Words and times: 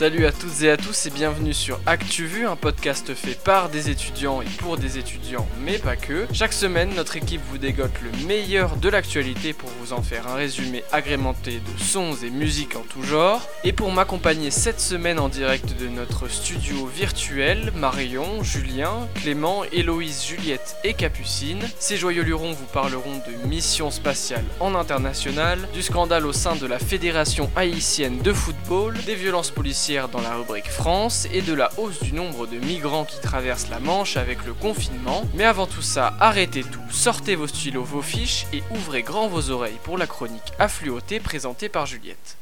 Salut 0.00 0.24
à 0.24 0.32
toutes 0.32 0.62
et 0.62 0.70
à 0.70 0.78
tous 0.78 1.04
et 1.04 1.10
bienvenue 1.10 1.52
sur 1.52 1.78
ActuVu, 1.84 2.46
un 2.46 2.56
podcast 2.56 3.12
fait 3.14 3.38
par 3.38 3.68
des 3.68 3.90
étudiants 3.90 4.40
et 4.40 4.46
pour 4.56 4.78
des 4.78 4.96
étudiants, 4.96 5.46
mais 5.62 5.76
pas 5.76 5.94
que. 5.94 6.26
Chaque 6.32 6.54
semaine, 6.54 6.94
notre 6.96 7.18
équipe 7.18 7.42
vous 7.50 7.58
dégote 7.58 7.92
le 8.02 8.26
meilleur 8.26 8.76
de 8.76 8.88
l'actualité 8.88 9.52
pour 9.52 9.68
vous 9.78 9.92
en 9.92 10.00
faire 10.00 10.26
un 10.26 10.36
résumé 10.36 10.84
agrémenté 10.90 11.56
de 11.56 11.82
sons 11.82 12.14
et 12.24 12.30
musiques 12.30 12.76
en 12.76 12.80
tout 12.80 13.02
genre. 13.02 13.46
Et 13.62 13.74
pour 13.74 13.92
m'accompagner 13.92 14.50
cette 14.50 14.80
semaine 14.80 15.18
en 15.18 15.28
direct 15.28 15.78
de 15.78 15.88
notre 15.88 16.28
studio 16.28 16.86
virtuel, 16.86 17.70
Marion, 17.76 18.42
Julien, 18.42 19.06
Clément, 19.16 19.64
Héloïse, 19.70 20.24
Juliette 20.24 20.76
et 20.82 20.94
Capucine, 20.94 21.60
ces 21.78 21.98
joyeux 21.98 22.22
lurons 22.22 22.52
vous 22.52 22.72
parleront 22.72 23.20
de 23.28 23.48
mission 23.48 23.90
spatiale 23.90 24.46
en 24.60 24.74
international, 24.74 25.58
du 25.74 25.82
scandale 25.82 26.24
au 26.24 26.32
sein 26.32 26.56
de 26.56 26.66
la 26.66 26.78
Fédération 26.78 27.50
haïtienne 27.54 28.22
de 28.22 28.32
football, 28.32 28.96
des 29.04 29.14
violences 29.14 29.50
policières 29.50 29.89
dans 29.90 30.20
la 30.20 30.36
rubrique 30.36 30.70
France 30.70 31.26
et 31.32 31.42
de 31.42 31.52
la 31.52 31.68
hausse 31.76 32.00
du 32.00 32.12
nombre 32.12 32.46
de 32.46 32.58
migrants 32.58 33.04
qui 33.04 33.20
traversent 33.20 33.68
la 33.70 33.80
Manche 33.80 34.16
avec 34.16 34.46
le 34.46 34.54
confinement. 34.54 35.24
Mais 35.34 35.42
avant 35.42 35.66
tout 35.66 35.82
ça, 35.82 36.14
arrêtez 36.20 36.62
tout, 36.62 36.80
sortez 36.90 37.34
vos 37.34 37.48
stylos, 37.48 37.82
vos 37.82 38.00
fiches 38.00 38.46
et 38.52 38.62
ouvrez 38.70 39.02
grand 39.02 39.26
vos 39.26 39.50
oreilles 39.50 39.80
pour 39.82 39.98
la 39.98 40.06
chronique 40.06 40.52
affluotée 40.60 41.18
présentée 41.18 41.68
par 41.68 41.86
Juliette. 41.86 42.36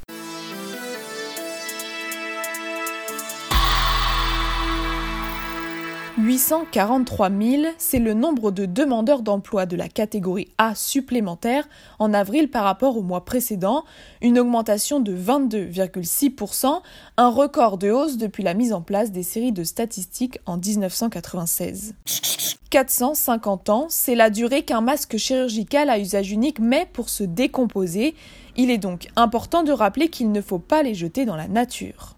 843 6.28 7.30
000, 7.30 7.62
c'est 7.78 7.98
le 7.98 8.12
nombre 8.12 8.50
de 8.50 8.66
demandeurs 8.66 9.22
d'emploi 9.22 9.64
de 9.64 9.76
la 9.76 9.88
catégorie 9.88 10.48
A 10.58 10.74
supplémentaire 10.74 11.66
en 11.98 12.12
avril 12.12 12.50
par 12.50 12.64
rapport 12.64 12.98
au 12.98 13.02
mois 13.02 13.24
précédent, 13.24 13.86
une 14.20 14.38
augmentation 14.38 15.00
de 15.00 15.16
22,6%, 15.16 16.82
un 17.16 17.28
record 17.30 17.78
de 17.78 17.90
hausse 17.90 18.18
depuis 18.18 18.42
la 18.42 18.52
mise 18.52 18.74
en 18.74 18.82
place 18.82 19.10
des 19.10 19.22
séries 19.22 19.52
de 19.52 19.64
statistiques 19.64 20.38
en 20.44 20.58
1996. 20.58 21.94
450 22.68 23.70
ans, 23.70 23.86
c'est 23.88 24.14
la 24.14 24.28
durée 24.28 24.64
qu'un 24.64 24.82
masque 24.82 25.16
chirurgical 25.16 25.88
à 25.88 25.98
usage 25.98 26.30
unique 26.30 26.58
met 26.58 26.86
pour 26.92 27.08
se 27.08 27.24
décomposer. 27.24 28.14
Il 28.54 28.70
est 28.70 28.76
donc 28.76 29.08
important 29.16 29.62
de 29.62 29.72
rappeler 29.72 30.10
qu'il 30.10 30.30
ne 30.30 30.42
faut 30.42 30.58
pas 30.58 30.82
les 30.82 30.92
jeter 30.92 31.24
dans 31.24 31.36
la 31.36 31.48
nature. 31.48 32.16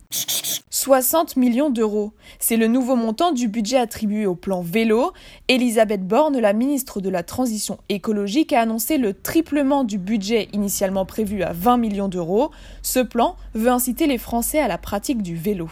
60 0.80 1.36
millions 1.36 1.68
d'euros. 1.68 2.12
C'est 2.38 2.56
le 2.56 2.66
nouveau 2.66 2.96
montant 2.96 3.32
du 3.32 3.48
budget 3.48 3.76
attribué 3.76 4.24
au 4.24 4.34
plan 4.34 4.62
vélo. 4.62 5.12
Elisabeth 5.48 6.06
Borne, 6.06 6.38
la 6.38 6.54
ministre 6.54 7.02
de 7.02 7.10
la 7.10 7.22
Transition 7.22 7.76
écologique, 7.90 8.54
a 8.54 8.62
annoncé 8.62 8.96
le 8.96 9.12
triplement 9.12 9.84
du 9.84 9.98
budget 9.98 10.48
initialement 10.54 11.04
prévu 11.04 11.42
à 11.42 11.52
20 11.52 11.76
millions 11.76 12.08
d'euros. 12.08 12.50
Ce 12.80 12.98
plan 12.98 13.36
veut 13.52 13.68
inciter 13.68 14.06
les 14.06 14.16
Français 14.16 14.58
à 14.58 14.68
la 14.68 14.78
pratique 14.78 15.20
du 15.20 15.36
vélo. 15.36 15.68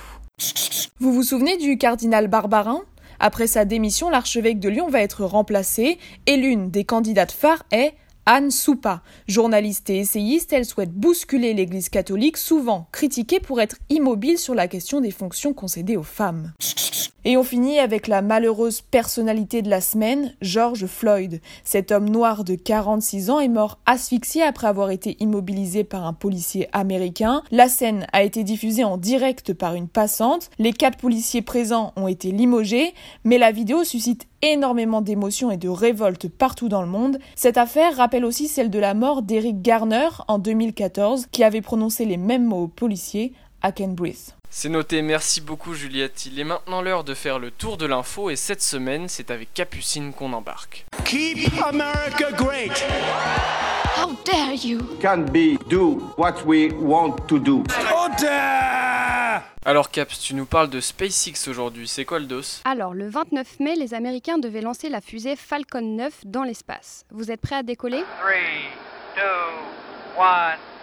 Vous 1.01 1.15
vous 1.15 1.23
souvenez 1.23 1.57
du 1.57 1.79
cardinal 1.79 2.29
Barbarin? 2.29 2.83
Après 3.19 3.47
sa 3.47 3.65
démission, 3.65 4.11
l'archevêque 4.11 4.61
de 4.61 4.69
Lyon 4.69 4.89
va 4.89 5.01
être 5.01 5.25
remplacé 5.25 5.99
et 6.27 6.37
l'une 6.37 6.71
des 6.71 6.85
candidates 6.85 7.33
phares 7.33 7.65
est 7.73 7.95
Anne 8.31 8.51
Soupa, 8.51 9.01
journaliste 9.27 9.89
et 9.89 10.01
essayiste, 10.01 10.53
elle 10.53 10.67
souhaite 10.67 10.93
bousculer 10.93 11.55
l'Église 11.55 11.89
catholique, 11.89 12.37
souvent 12.37 12.87
critiquée 12.93 13.41
pour 13.41 13.59
être 13.59 13.77
immobile 13.89 14.37
sur 14.37 14.55
la 14.55 14.69
question 14.69 15.01
des 15.01 15.13
fonctions 15.13 15.55
concédées 15.55 15.97
aux 15.97 16.03
femmes. 16.03 16.53
Et 17.25 17.37
on 17.37 17.43
finit 17.43 17.81
avec 17.81 18.07
la 18.07 18.23
malheureuse 18.23 18.81
personnalité 18.81 19.61
de 19.61 19.69
la 19.69 19.81
semaine, 19.81 20.35
George 20.41 20.87
Floyd. 20.87 21.41
Cet 21.65 21.91
homme 21.91 22.09
noir 22.09 22.45
de 22.45 22.55
46 22.55 23.31
ans 23.31 23.41
est 23.41 23.49
mort 23.49 23.79
asphyxié 23.87 24.43
après 24.43 24.69
avoir 24.69 24.91
été 24.91 25.17
immobilisé 25.19 25.83
par 25.83 26.07
un 26.07 26.13
policier 26.13 26.69
américain. 26.73 27.43
La 27.51 27.69
scène 27.69 28.07
a 28.13 28.23
été 28.23 28.45
diffusée 28.45 28.85
en 28.85 28.97
direct 28.97 29.53
par 29.53 29.75
une 29.75 29.89
passante. 29.89 30.49
Les 30.61 30.73
quatre 30.73 30.99
policiers 30.99 31.43
présents 31.43 31.93
ont 31.97 32.07
été 32.07 32.31
limogés, 32.31 32.95
mais 33.25 33.39
la 33.39 33.51
vidéo 33.51 33.83
suscite 33.83 34.29
énormément 34.41 35.01
d'émotions 35.01 35.51
et 35.51 35.57
de 35.57 35.69
révoltes 35.69 36.29
partout 36.29 36.69
dans 36.69 36.83
le 36.83 36.89
monde. 36.89 37.19
Cette 37.35 37.59
affaire 37.59 37.97
rappelle 37.97 38.25
aussi 38.25 38.47
celle 38.47 38.71
de 38.71 38.79
la 38.79 38.95
mort 38.95 39.23
d'Eric 39.23 39.61
Garner 39.61 40.09
en 40.29 40.39
2014, 40.39 41.27
qui 41.33 41.43
avait 41.43 41.63
prononcé 41.63 42.05
les 42.05 42.17
mêmes 42.17 42.45
mots 42.45 42.63
aux 42.63 42.69
policiers 42.69 43.33
I 43.65 43.73
can 43.77 43.89
breathe. 43.89 44.38
C'est 44.51 44.71
noté, 44.71 45.03
merci 45.03 45.41
beaucoup 45.41 45.75
Juliette. 45.75 46.25
Il 46.27 46.41
est 46.41 46.45
maintenant 46.45 46.81
l'heure 46.81 47.05
de 47.05 47.15
faire 47.15 47.39
le 47.39 47.51
tour 47.51 47.77
de 47.77 47.87
l'info 47.87 48.31
et 48.31 48.37
cette 48.37 48.63
semaine, 48.63 49.09
c'est 49.09 49.31
avec 49.31 49.53
Capucine 49.53 50.13
qu'on 50.13 50.33
embarque. 50.33 50.87
Keep 51.05 51.53
America 51.63 52.33
great. 52.33 52.73
How 53.97 54.17
dare 54.25 54.55
you? 54.55 54.81
Can 55.03 55.27
be 55.33 55.59
do 55.69 56.13
what 56.17 56.45
we 56.47 56.73
want 56.81 57.17
to 57.29 57.39
do. 57.39 57.63
Alors 59.65 59.91
Caps, 59.91 60.19
tu 60.19 60.35
nous 60.35 60.47
parles 60.47 60.71
de 60.71 60.81
SpaceX 60.81 61.47
aujourd'hui, 61.49 61.87
c'est 61.87 62.07
quoi 62.07 62.19
le 62.19 62.25
dos? 62.25 62.63
Alors, 62.65 62.95
le 62.95 63.09
29 63.09 63.61
mai, 63.61 63.75
les 63.77 63.93
Américains 63.93 64.39
devaient 64.39 64.63
lancer 64.63 64.89
la 64.89 65.03
fusée 65.03 65.37
Falcon 65.37 65.83
9 65.83 66.25
dans 66.25 66.43
l'espace. 66.43 67.05
Vous 67.11 67.31
êtes 67.31 67.41
prêts 67.41 67.57
à 67.57 67.63
décoller? 67.63 68.03
3, 68.21 68.31
2, 69.17 69.23
1. 70.23 70.78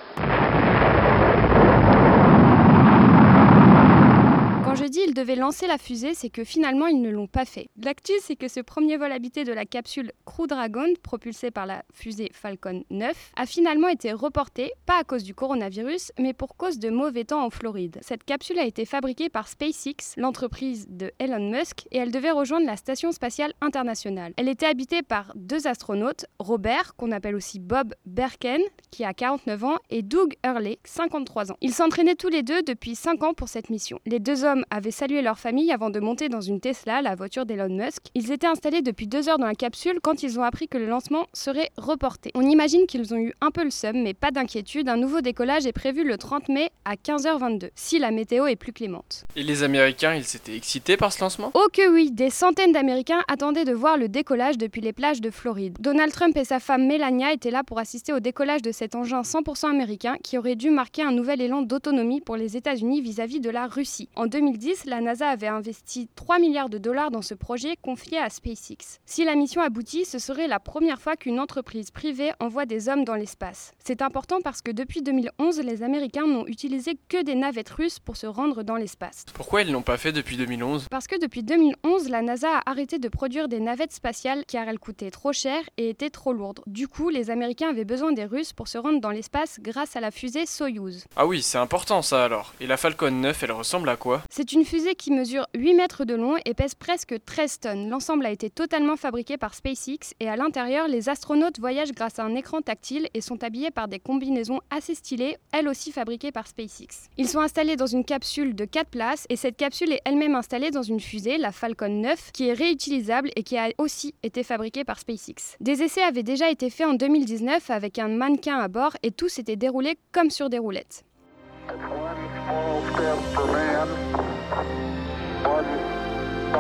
Quand 4.75 4.83
je 4.83 4.89
dis 4.89 4.99
ils 5.07 5.13
devaient 5.13 5.37
lancer 5.37 5.67
la 5.67 5.77
fusée, 5.77 6.13
c'est 6.13 6.29
que 6.29 6.43
finalement 6.43 6.87
ils 6.87 7.01
ne 7.01 7.09
l'ont 7.09 7.27
pas 7.27 7.45
fait. 7.45 7.69
L'actu, 7.81 8.11
c'est 8.19 8.35
que 8.35 8.49
ce 8.49 8.59
premier 8.59 8.97
vol 8.97 9.09
habité 9.13 9.45
de 9.45 9.53
la 9.53 9.63
capsule 9.63 10.11
Crew 10.25 10.47
Dragon, 10.47 10.87
propulsée 11.01 11.49
par 11.49 11.65
la 11.65 11.85
fusée 11.93 12.29
Falcon 12.33 12.83
9, 12.89 13.31
a 13.37 13.45
finalement 13.45 13.87
été 13.87 14.11
reporté, 14.11 14.73
pas 14.85 14.99
à 14.99 15.05
cause 15.05 15.23
du 15.23 15.33
coronavirus, 15.33 16.11
mais 16.19 16.33
pour 16.33 16.57
cause 16.57 16.77
de 16.77 16.89
mauvais 16.89 17.23
temps 17.23 17.45
en 17.45 17.49
Floride. 17.49 17.99
Cette 18.01 18.25
capsule 18.25 18.59
a 18.59 18.65
été 18.65 18.83
fabriquée 18.83 19.29
par 19.29 19.47
SpaceX, 19.47 20.17
l'entreprise 20.17 20.87
de 20.89 21.13
Elon 21.19 21.49
Musk, 21.51 21.87
et 21.91 21.97
elle 21.99 22.11
devait 22.11 22.31
rejoindre 22.31 22.65
la 22.65 22.75
Station 22.75 23.13
spatiale 23.13 23.53
internationale. 23.61 24.33
Elle 24.35 24.49
était 24.49 24.65
habitée 24.65 25.03
par 25.03 25.31
deux 25.35 25.67
astronautes, 25.67 26.25
Robert, 26.37 26.97
qu'on 26.97 27.13
appelle 27.13 27.35
aussi 27.35 27.59
Bob 27.59 27.95
Berken, 28.05 28.59
qui 28.91 29.05
a 29.05 29.13
49 29.13 29.63
ans, 29.63 29.77
et 29.89 30.01
Doug 30.01 30.35
Hurley, 30.43 30.79
53 30.83 31.53
ans. 31.53 31.57
Ils 31.61 31.73
s'entraînaient 31.73 32.15
tous 32.15 32.27
les 32.27 32.43
deux 32.43 32.61
depuis 32.61 32.95
5 32.95 33.23
ans 33.23 33.33
pour 33.33 33.47
cette 33.47 33.69
mission. 33.69 34.01
Les 34.05 34.19
deux 34.19 34.43
hommes 34.43 34.64
avaient 34.69 34.91
salué 34.91 35.21
leur 35.21 35.39
famille 35.39 35.71
avant 35.71 35.89
de 35.89 35.99
monter 35.99 36.29
dans 36.29 36.41
une 36.41 36.59
Tesla, 36.59 37.01
la 37.01 37.15
voiture 37.15 37.45
d'Elon 37.45 37.69
Musk. 37.69 38.03
Ils 38.15 38.31
étaient 38.31 38.47
installés 38.47 38.81
depuis 38.81 39.07
deux 39.07 39.29
heures 39.29 39.37
dans 39.37 39.47
la 39.47 39.55
capsule 39.55 39.99
quand 40.01 40.23
ils 40.23 40.39
ont 40.39 40.43
appris 40.43 40.67
que 40.67 40.77
le 40.77 40.87
lancement 40.87 41.27
serait 41.33 41.71
reporté. 41.77 42.31
On 42.35 42.41
imagine 42.41 42.85
qu'ils 42.87 43.13
ont 43.13 43.17
eu 43.17 43.33
un 43.41 43.51
peu 43.51 43.63
le 43.63 43.69
seum, 43.69 44.01
mais 44.01 44.13
pas 44.13 44.31
d'inquiétude, 44.31 44.89
un 44.89 44.97
nouveau 44.97 45.21
décollage 45.21 45.65
est 45.65 45.73
prévu 45.73 46.03
le 46.03 46.17
30 46.17 46.49
mai 46.49 46.69
à 46.85 46.95
15h22, 46.95 47.69
si 47.75 47.99
la 47.99 48.11
météo 48.11 48.47
est 48.47 48.55
plus 48.55 48.73
clémente. 48.73 49.23
Et 49.35 49.43
les 49.43 49.63
Américains, 49.63 50.13
ils 50.15 50.23
s'étaient 50.23 50.55
excités 50.55 50.97
par 50.97 51.11
ce 51.11 51.21
lancement? 51.21 51.51
Oh 51.53 51.67
que 51.71 51.91
oui, 51.93 52.11
des 52.11 52.29
centaines 52.29 52.71
d'Américains 52.71 53.21
attendaient 53.27 53.65
de 53.65 53.73
voir 53.73 53.97
le 53.97 54.07
décollage 54.07 54.57
depuis 54.57 54.81
les 54.81 54.93
plages 54.93 55.21
de 55.21 55.29
Floride. 55.29 55.77
Donald 55.79 56.11
Trump 56.11 56.35
et 56.37 56.45
sa 56.45 56.59
femme 56.59 56.87
Melania 56.87 57.33
étaient 57.33 57.51
là 57.51 57.63
pour 57.63 57.79
assister 57.79 58.13
au 58.13 58.19
décollage 58.19 58.61
de 58.61 58.71
cet 58.71 58.95
engin 58.95 59.21
100% 59.21 59.69
américain 59.69 60.17
qui 60.23 60.37
aurait 60.37 60.55
dû 60.55 60.69
marquer 60.69 61.03
un 61.03 61.11
nouvel 61.11 61.41
élan 61.41 61.61
d'autonomie 61.61 62.21
pour 62.21 62.35
les 62.35 62.57
États-Unis 62.57 63.01
vis-à-vis 63.01 63.39
de 63.39 63.49
la 63.49 63.67
Russie. 63.67 64.09
En 64.15 64.27
2010, 64.55 64.85
la 64.85 65.01
NASA 65.01 65.27
avait 65.27 65.47
investi 65.47 66.07
3 66.15 66.39
milliards 66.39 66.69
de 66.69 66.77
dollars 66.77 67.11
dans 67.11 67.21
ce 67.21 67.33
projet 67.33 67.75
confié 67.81 68.19
à 68.19 68.29
SpaceX. 68.29 68.99
Si 69.05 69.25
la 69.25 69.35
mission 69.35 69.61
aboutit, 69.61 70.05
ce 70.05 70.17
serait 70.17 70.47
la 70.47 70.61
première 70.61 71.01
fois 71.01 71.17
qu'une 71.17 71.41
entreprise 71.41 71.91
privée 71.91 72.31
envoie 72.39 72.65
des 72.65 72.87
hommes 72.87 73.03
dans 73.03 73.15
l'espace. 73.15 73.73
C'est 73.83 74.01
important 74.01 74.39
parce 74.41 74.61
que 74.61 74.71
depuis 74.71 75.01
2011, 75.01 75.59
les 75.59 75.83
Américains 75.83 76.25
n'ont 76.25 76.47
utilisé 76.47 76.97
que 77.09 77.21
des 77.21 77.35
navettes 77.35 77.69
russes 77.69 77.99
pour 77.99 78.15
se 78.15 78.27
rendre 78.27 78.63
dans 78.63 78.77
l'espace. 78.77 79.25
Pourquoi 79.33 79.61
ils 79.61 79.71
l'ont 79.73 79.81
pas 79.81 79.97
fait 79.97 80.13
depuis 80.13 80.37
2011 80.37 80.87
Parce 80.89 81.07
que 81.07 81.19
depuis 81.19 81.43
2011, 81.43 82.07
la 82.07 82.21
NASA 82.21 82.59
a 82.59 82.69
arrêté 82.71 82.97
de 82.97 83.09
produire 83.09 83.49
des 83.49 83.59
navettes 83.59 83.91
spatiales 83.91 84.45
car 84.47 84.69
elles 84.69 84.79
coûtaient 84.79 85.11
trop 85.11 85.33
cher 85.33 85.61
et 85.75 85.89
étaient 85.89 86.09
trop 86.09 86.31
lourdes. 86.31 86.61
Du 86.65 86.87
coup, 86.87 87.09
les 87.09 87.29
Américains 87.29 87.71
avaient 87.71 87.83
besoin 87.83 88.13
des 88.13 88.25
Russes 88.25 88.53
pour 88.53 88.69
se 88.69 88.77
rendre 88.77 89.01
dans 89.01 89.11
l'espace 89.11 89.59
grâce 89.59 89.97
à 89.97 89.99
la 89.99 90.11
fusée 90.11 90.45
Soyuz. 90.45 91.03
Ah 91.17 91.27
oui, 91.27 91.41
c'est 91.41 91.57
important 91.57 92.01
ça 92.01 92.23
alors. 92.23 92.53
Et 92.61 92.67
la 92.67 92.77
Falcon 92.77 93.11
9, 93.11 93.43
elle 93.43 93.51
ressemble 93.51 93.89
à 93.89 93.97
quoi? 93.97 94.21
C'est 94.29 94.44
une 94.51 94.65
fusée 94.65 94.95
qui 94.95 95.11
mesure 95.11 95.47
8 95.55 95.73
mètres 95.75 96.05
de 96.05 96.13
long 96.13 96.35
et 96.45 96.53
pèse 96.53 96.75
presque 96.75 97.15
13 97.25 97.59
tonnes. 97.59 97.89
L'ensemble 97.89 98.25
a 98.25 98.31
été 98.31 98.49
totalement 98.49 98.95
fabriqué 98.97 99.37
par 99.37 99.53
SpaceX 99.53 100.13
et 100.19 100.29
à 100.29 100.35
l'intérieur, 100.35 100.87
les 100.87 101.09
astronautes 101.09 101.59
voyagent 101.59 101.93
grâce 101.93 102.19
à 102.19 102.23
un 102.23 102.35
écran 102.35 102.61
tactile 102.61 103.07
et 103.13 103.21
sont 103.21 103.43
habillés 103.43 103.71
par 103.71 103.87
des 103.87 103.99
combinaisons 103.99 104.59
assez 104.69 104.93
stylées, 104.93 105.37
elles 105.51 105.67
aussi 105.67 105.91
fabriquées 105.91 106.31
par 106.31 106.47
SpaceX. 106.47 107.09
Ils 107.17 107.29
sont 107.29 107.39
installés 107.39 107.75
dans 107.75 107.87
une 107.87 108.03
capsule 108.03 108.55
de 108.55 108.65
4 108.65 108.89
places 108.89 109.25
et 109.29 109.35
cette 109.35 109.57
capsule 109.57 109.93
est 109.93 110.01
elle-même 110.05 110.35
installée 110.35 110.71
dans 110.71 110.83
une 110.83 110.99
fusée, 110.99 111.37
la 111.37 111.51
Falcon 111.51 111.87
9, 111.87 112.31
qui 112.31 112.49
est 112.49 112.53
réutilisable 112.53 113.31
et 113.35 113.43
qui 113.43 113.57
a 113.57 113.69
aussi 113.77 114.15
été 114.21 114.43
fabriquée 114.43 114.83
par 114.83 114.99
SpaceX. 114.99 115.57
Des 115.61 115.81
essais 115.81 116.03
avaient 116.03 116.23
déjà 116.23 116.49
été 116.49 116.69
faits 116.69 116.87
en 116.87 116.93
2019 116.93 117.69
avec 117.69 117.99
un 117.99 118.09
mannequin 118.09 118.59
à 118.59 118.67
bord 118.67 118.97
et 119.01 119.11
tout 119.11 119.29
s'était 119.29 119.55
déroulé 119.55 119.97
comme 120.11 120.29
sur 120.29 120.49
des 120.49 120.59
roulettes. 120.59 121.05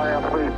One 0.05 0.21
giant 0.21 0.33
leap 0.33 0.33
for 0.33 0.37
mankind. 0.37 0.54